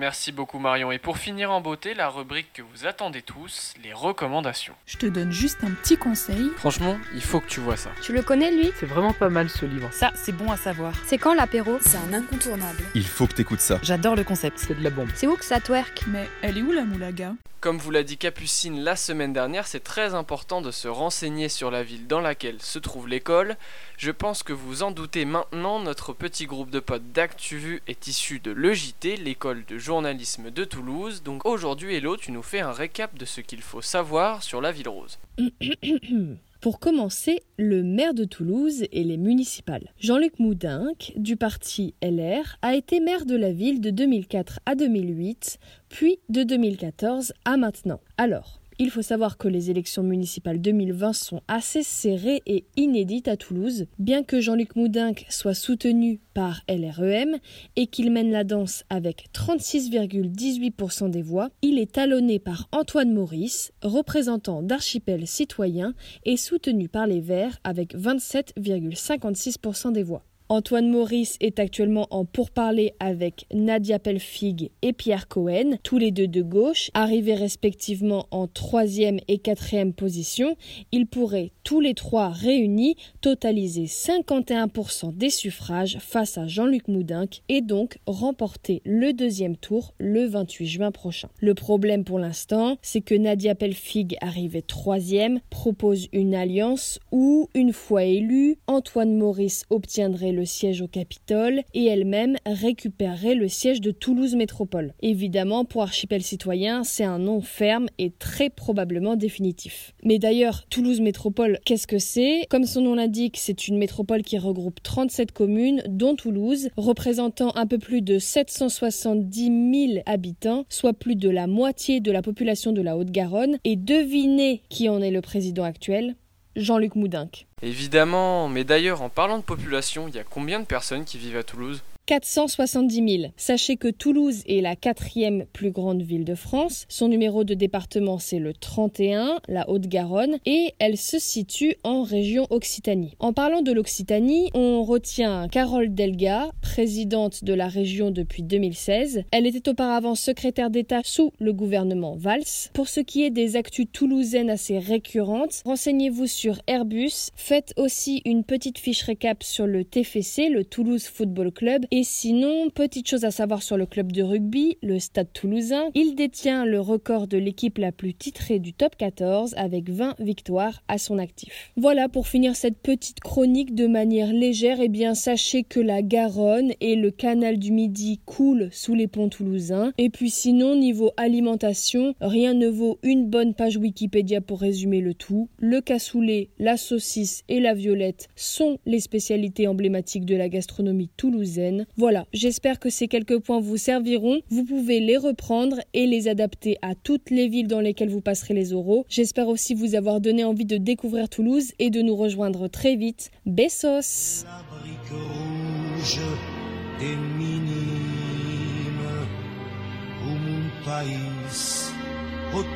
Merci 0.00 0.32
beaucoup 0.32 0.58
Marion. 0.58 0.90
Et 0.92 0.98
pour 0.98 1.18
finir 1.18 1.50
en 1.50 1.60
beauté, 1.60 1.92
la 1.92 2.08
rubrique 2.08 2.54
que 2.54 2.62
vous 2.62 2.86
attendez 2.86 3.20
tous, 3.20 3.74
les 3.84 3.92
recommandations. 3.92 4.72
Je 4.86 4.96
te 4.96 5.04
donne 5.04 5.30
juste 5.30 5.58
un 5.62 5.72
petit 5.72 5.98
conseil. 5.98 6.50
Franchement, 6.56 6.98
il 7.14 7.20
faut 7.20 7.38
que 7.38 7.46
tu 7.46 7.60
vois 7.60 7.76
ça. 7.76 7.90
Tu 8.00 8.14
le 8.14 8.22
connais 8.22 8.50
lui? 8.50 8.72
C'est 8.80 8.86
vraiment 8.86 9.12
pas 9.12 9.28
mal 9.28 9.50
ce 9.50 9.66
livre. 9.66 9.90
Ça, 9.92 10.10
c'est 10.14 10.32
bon 10.32 10.50
à 10.50 10.56
savoir. 10.56 10.94
C'est 11.04 11.18
quand 11.18 11.34
l'apéro? 11.34 11.76
C'est 11.82 11.98
un 11.98 12.14
incontournable. 12.14 12.82
Il 12.94 13.06
faut 13.06 13.26
que 13.26 13.34
t'écoutes 13.34 13.60
ça. 13.60 13.78
J'adore 13.82 14.16
le 14.16 14.24
concept. 14.24 14.58
C'est 14.58 14.72
de 14.72 14.82
la 14.82 14.88
bombe. 14.88 15.10
C'est 15.14 15.26
où 15.26 15.36
que 15.36 15.44
ça 15.44 15.60
twerk? 15.60 16.04
Mais 16.08 16.26
elle 16.40 16.56
est 16.56 16.62
où 16.62 16.72
la 16.72 16.84
moulaga? 16.84 17.34
Comme 17.60 17.76
vous 17.76 17.90
l'a 17.90 18.04
dit 18.04 18.16
Capucine 18.16 18.80
la 18.80 18.96
semaine 18.96 19.34
dernière, 19.34 19.66
c'est 19.66 19.84
très 19.84 20.14
important 20.14 20.62
de 20.62 20.70
se 20.70 20.88
renseigner 20.88 21.50
sur 21.50 21.70
la 21.70 21.82
ville 21.82 22.06
dans 22.06 22.22
laquelle 22.22 22.62
se 22.62 22.78
trouve 22.78 23.06
l'école. 23.06 23.54
Je 23.98 24.10
pense 24.10 24.42
que 24.42 24.54
vous 24.54 24.82
en 24.82 24.92
doutez 24.92 25.26
maintenant, 25.26 25.78
notre 25.78 26.14
petit 26.14 26.46
groupe 26.46 26.70
de 26.70 26.80
potes 26.80 27.12
d'ActuVu 27.12 27.82
est 27.86 28.06
issu 28.06 28.40
de 28.40 28.50
l'EJT, 28.50 29.18
l'école 29.18 29.62
de 29.66 29.76
journalisme 29.90 30.52
de 30.52 30.62
Toulouse. 30.62 31.24
Donc 31.24 31.44
aujourd'hui, 31.44 31.96
Hello, 31.96 32.16
tu 32.16 32.30
nous 32.30 32.44
fais 32.44 32.60
un 32.60 32.70
récap 32.70 33.18
de 33.18 33.24
ce 33.24 33.40
qu'il 33.40 33.60
faut 33.60 33.82
savoir 33.82 34.44
sur 34.44 34.60
la 34.60 34.70
ville 34.70 34.88
rose. 34.88 35.18
Pour 36.60 36.78
commencer, 36.78 37.42
le 37.56 37.82
maire 37.82 38.14
de 38.14 38.22
Toulouse 38.22 38.84
et 38.92 39.02
les 39.02 39.16
municipales. 39.16 39.92
Jean-Luc 39.98 40.38
Moudinque, 40.38 41.12
du 41.16 41.34
parti 41.34 41.94
LR, 42.02 42.56
a 42.62 42.76
été 42.76 43.00
maire 43.00 43.26
de 43.26 43.34
la 43.34 43.50
ville 43.50 43.80
de 43.80 43.90
2004 43.90 44.60
à 44.64 44.76
2008, 44.76 45.58
puis 45.88 46.20
de 46.28 46.44
2014 46.44 47.32
à 47.44 47.56
maintenant. 47.56 47.98
Alors, 48.16 48.59
il 48.80 48.90
faut 48.90 49.02
savoir 49.02 49.36
que 49.36 49.46
les 49.46 49.70
élections 49.70 50.02
municipales 50.02 50.58
2020 50.58 51.12
sont 51.12 51.42
assez 51.48 51.82
serrées 51.82 52.40
et 52.46 52.64
inédites 52.76 53.28
à 53.28 53.36
Toulouse, 53.36 53.84
bien 53.98 54.22
que 54.22 54.40
Jean-Luc 54.40 54.74
Moudinque 54.74 55.26
soit 55.28 55.52
soutenu 55.52 56.18
par 56.32 56.62
LREM 56.66 57.36
et 57.76 57.88
qu'il 57.88 58.10
mène 58.10 58.30
la 58.30 58.42
danse 58.42 58.84
avec 58.88 59.26
36,18% 59.34 61.10
des 61.10 61.20
voix, 61.20 61.50
il 61.60 61.78
est 61.78 61.92
talonné 61.92 62.38
par 62.38 62.68
Antoine 62.72 63.12
Maurice, 63.12 63.70
représentant 63.82 64.62
d'Archipel 64.62 65.26
Citoyen, 65.26 65.92
et 66.24 66.38
soutenu 66.38 66.88
par 66.88 67.06
les 67.06 67.20
Verts 67.20 67.58
avec 67.64 67.94
27,56% 67.94 69.92
des 69.92 70.04
voix. 70.04 70.24
Antoine 70.52 70.90
Maurice 70.90 71.36
est 71.38 71.60
actuellement 71.60 72.08
en 72.10 72.24
pourparlers 72.24 72.92
avec 72.98 73.46
Nadia 73.54 74.00
Pelfig 74.00 74.72
et 74.82 74.92
Pierre 74.92 75.28
Cohen, 75.28 75.78
tous 75.84 75.96
les 75.96 76.10
deux 76.10 76.26
de 76.26 76.42
gauche, 76.42 76.90
arrivés 76.92 77.36
respectivement 77.36 78.26
en 78.32 78.48
troisième 78.48 79.20
et 79.28 79.38
quatrième 79.38 79.92
position. 79.92 80.56
Ils 80.90 81.06
pourraient 81.06 81.52
tous 81.62 81.78
les 81.78 81.94
trois 81.94 82.30
réunis 82.30 82.96
totaliser 83.20 83.84
51% 83.84 85.16
des 85.16 85.30
suffrages 85.30 85.98
face 86.00 86.36
à 86.36 86.48
Jean-Luc 86.48 86.88
Moudinque 86.88 87.42
et 87.48 87.60
donc 87.60 87.98
remporter 88.08 88.82
le 88.84 89.12
deuxième 89.12 89.56
tour 89.56 89.94
le 89.98 90.26
28 90.26 90.66
juin 90.66 90.90
prochain. 90.90 91.28
Le 91.40 91.54
problème 91.54 92.02
pour 92.02 92.18
l'instant, 92.18 92.76
c'est 92.82 93.02
que 93.02 93.14
Nadia 93.14 93.54
Pelfig 93.54 94.16
arrivait 94.20 94.62
troisième, 94.62 95.38
propose 95.48 96.08
une 96.12 96.34
alliance 96.34 96.98
où, 97.12 97.48
une 97.54 97.72
fois 97.72 98.02
élu, 98.02 98.58
Antoine 98.66 99.16
Maurice 99.16 99.62
obtiendrait 99.70 100.32
le 100.32 100.39
siège 100.44 100.82
au 100.82 100.88
Capitole 100.88 101.62
et 101.74 101.86
elle-même 101.86 102.36
récupérerait 102.46 103.34
le 103.34 103.48
siège 103.48 103.80
de 103.80 103.90
Toulouse 103.90 104.34
Métropole. 104.34 104.94
Évidemment, 105.02 105.64
pour 105.64 105.82
Archipel 105.82 106.22
Citoyen, 106.22 106.84
c'est 106.84 107.04
un 107.04 107.18
nom 107.18 107.40
ferme 107.40 107.88
et 107.98 108.10
très 108.10 108.50
probablement 108.50 109.16
définitif. 109.16 109.94
Mais 110.04 110.18
d'ailleurs, 110.18 110.66
Toulouse 110.70 111.00
Métropole, 111.00 111.58
qu'est-ce 111.64 111.86
que 111.86 111.98
c'est? 111.98 112.46
Comme 112.48 112.64
son 112.64 112.82
nom 112.82 112.94
l'indique, 112.94 113.36
c'est 113.36 113.68
une 113.68 113.78
métropole 113.78 114.22
qui 114.22 114.38
regroupe 114.38 114.82
37 114.82 115.32
communes, 115.32 115.82
dont 115.88 116.14
Toulouse, 116.14 116.68
représentant 116.76 117.54
un 117.56 117.66
peu 117.66 117.78
plus 117.78 118.02
de 118.02 118.18
770 118.18 119.88
000 119.88 120.02
habitants, 120.06 120.64
soit 120.68 120.92
plus 120.92 121.16
de 121.16 121.28
la 121.28 121.46
moitié 121.46 122.00
de 122.00 122.12
la 122.12 122.22
population 122.22 122.72
de 122.72 122.82
la 122.82 122.96
Haute-Garonne. 122.96 123.58
Et 123.64 123.76
devinez 123.76 124.62
qui 124.68 124.88
en 124.88 125.00
est 125.00 125.10
le 125.10 125.20
président 125.20 125.64
actuel? 125.64 126.16
Jean-Luc 126.56 126.96
Moudinque. 126.96 127.46
Évidemment, 127.62 128.48
mais 128.48 128.64
d'ailleurs, 128.64 129.02
en 129.02 129.08
parlant 129.08 129.38
de 129.38 129.42
population, 129.42 130.08
il 130.08 130.14
y 130.14 130.18
a 130.18 130.24
combien 130.24 130.60
de 130.60 130.64
personnes 130.64 131.04
qui 131.04 131.18
vivent 131.18 131.36
à 131.36 131.42
Toulouse? 131.42 131.82
470 132.10 133.18
000. 133.20 133.32
Sachez 133.36 133.76
que 133.76 133.86
Toulouse 133.86 134.42
est 134.48 134.60
la 134.60 134.74
quatrième 134.74 135.44
plus 135.52 135.70
grande 135.70 136.02
ville 136.02 136.24
de 136.24 136.34
France. 136.34 136.84
Son 136.88 137.06
numéro 137.06 137.44
de 137.44 137.54
département, 137.54 138.18
c'est 138.18 138.40
le 138.40 138.52
31, 138.52 139.38
la 139.46 139.70
Haute-Garonne, 139.70 140.38
et 140.44 140.74
elle 140.80 140.96
se 140.96 141.20
situe 141.20 141.76
en 141.84 142.02
région 142.02 142.48
Occitanie. 142.50 143.14
En 143.20 143.32
parlant 143.32 143.62
de 143.62 143.70
l'Occitanie, 143.70 144.50
on 144.54 144.82
retient 144.82 145.46
Carole 145.52 145.94
Delga, 145.94 146.50
présidente 146.60 147.44
de 147.44 147.54
la 147.54 147.68
région 147.68 148.10
depuis 148.10 148.42
2016. 148.42 149.22
Elle 149.30 149.46
était 149.46 149.68
auparavant 149.68 150.16
secrétaire 150.16 150.70
d'État 150.70 151.02
sous 151.04 151.32
le 151.38 151.52
gouvernement 151.52 152.16
Valls. 152.16 152.70
Pour 152.72 152.88
ce 152.88 152.98
qui 152.98 153.22
est 153.22 153.30
des 153.30 153.54
actus 153.54 153.86
toulousaines 153.92 154.50
assez 154.50 154.80
récurrentes, 154.80 155.62
renseignez-vous 155.64 156.26
sur 156.26 156.60
Airbus. 156.66 157.30
Faites 157.36 157.72
aussi 157.76 158.20
une 158.24 158.42
petite 158.42 158.80
fiche 158.80 159.04
récap 159.04 159.44
sur 159.44 159.68
le 159.68 159.84
TFC, 159.84 160.48
le 160.48 160.64
Toulouse 160.64 161.04
Football 161.04 161.52
Club, 161.52 161.86
et 161.92 161.99
sinon, 162.04 162.70
petite 162.70 163.08
chose 163.08 163.24
à 163.24 163.30
savoir 163.30 163.62
sur 163.62 163.76
le 163.76 163.86
club 163.86 164.12
de 164.12 164.22
rugby, 164.22 164.78
le 164.82 164.98
Stade 164.98 165.32
toulousain, 165.32 165.90
il 165.94 166.14
détient 166.14 166.64
le 166.64 166.80
record 166.80 167.26
de 167.26 167.38
l'équipe 167.38 167.78
la 167.78 167.92
plus 167.92 168.14
titrée 168.14 168.58
du 168.58 168.72
top 168.72 168.96
14 168.96 169.54
avec 169.56 169.90
20 169.90 170.16
victoires 170.18 170.82
à 170.88 170.98
son 170.98 171.18
actif. 171.18 171.72
Voilà 171.76 172.08
pour 172.08 172.28
finir 172.28 172.56
cette 172.56 172.78
petite 172.78 173.20
chronique 173.20 173.74
de 173.74 173.86
manière 173.86 174.32
légère, 174.32 174.80
et 174.80 174.84
eh 174.84 174.88
bien 174.88 175.14
sachez 175.14 175.62
que 175.62 175.80
la 175.80 176.02
Garonne 176.02 176.72
et 176.80 176.96
le 176.96 177.10
canal 177.10 177.58
du 177.58 177.72
Midi 177.72 178.20
coulent 178.24 178.68
sous 178.72 178.94
les 178.94 179.06
ponts 179.06 179.28
toulousains. 179.28 179.92
Et 179.98 180.10
puis 180.10 180.30
sinon, 180.30 180.76
niveau 180.76 181.12
alimentation, 181.16 182.14
rien 182.20 182.54
ne 182.54 182.68
vaut 182.68 182.98
une 183.02 183.26
bonne 183.26 183.54
page 183.54 183.76
Wikipédia 183.76 184.40
pour 184.40 184.60
résumer 184.60 185.00
le 185.00 185.14
tout. 185.14 185.48
Le 185.58 185.80
cassoulet, 185.80 186.50
la 186.58 186.76
saucisse 186.76 187.42
et 187.48 187.60
la 187.60 187.74
violette 187.74 188.28
sont 188.36 188.78
les 188.86 189.00
spécialités 189.00 189.66
emblématiques 189.66 190.24
de 190.24 190.36
la 190.36 190.48
gastronomie 190.48 191.10
toulousaine. 191.16 191.86
Voilà, 191.96 192.26
j'espère 192.32 192.78
que 192.78 192.90
ces 192.90 193.08
quelques 193.08 193.38
points 193.38 193.60
vous 193.60 193.76
serviront. 193.76 194.40
Vous 194.50 194.64
pouvez 194.64 195.00
les 195.00 195.16
reprendre 195.16 195.80
et 195.92 196.06
les 196.06 196.28
adapter 196.28 196.78
à 196.82 196.94
toutes 196.94 197.30
les 197.30 197.48
villes 197.48 197.66
dans 197.66 197.80
lesquelles 197.80 198.10
vous 198.10 198.20
passerez 198.20 198.54
les 198.54 198.72
oraux. 198.72 199.04
J'espère 199.08 199.48
aussi 199.48 199.74
vous 199.74 199.94
avoir 199.94 200.20
donné 200.20 200.44
envie 200.44 200.64
de 200.64 200.76
découvrir 200.76 201.28
Toulouse 201.28 201.72
et 201.78 201.90
de 201.90 202.02
nous 202.02 202.16
rejoindre 202.16 202.68
très 202.68 202.96
vite. 202.96 203.30
Bessos 203.46 204.44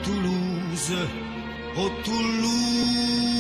Toulouse, 0.05 0.93
Toulouse. 2.05 3.35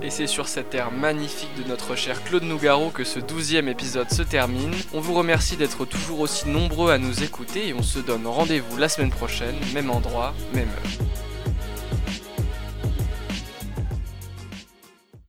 Et 0.00 0.10
c'est 0.10 0.28
sur 0.28 0.46
cette 0.46 0.74
air 0.74 0.92
magnifique 0.92 1.50
de 1.60 1.68
notre 1.68 1.96
cher 1.96 2.22
Claude 2.22 2.44
Nougaro 2.44 2.90
que 2.90 3.02
ce 3.02 3.18
douzième 3.18 3.68
épisode 3.68 4.10
se 4.10 4.22
termine. 4.22 4.72
On 4.94 5.00
vous 5.00 5.14
remercie 5.14 5.56
d'être 5.56 5.84
toujours 5.84 6.20
aussi 6.20 6.48
nombreux 6.48 6.92
à 6.92 6.98
nous 6.98 7.24
écouter 7.24 7.68
et 7.68 7.74
on 7.74 7.82
se 7.82 7.98
donne 7.98 8.26
rendez-vous 8.26 8.76
la 8.76 8.88
semaine 8.88 9.10
prochaine, 9.10 9.56
même 9.74 9.90
endroit, 9.90 10.34
même 10.54 10.68
heure. 10.68 11.27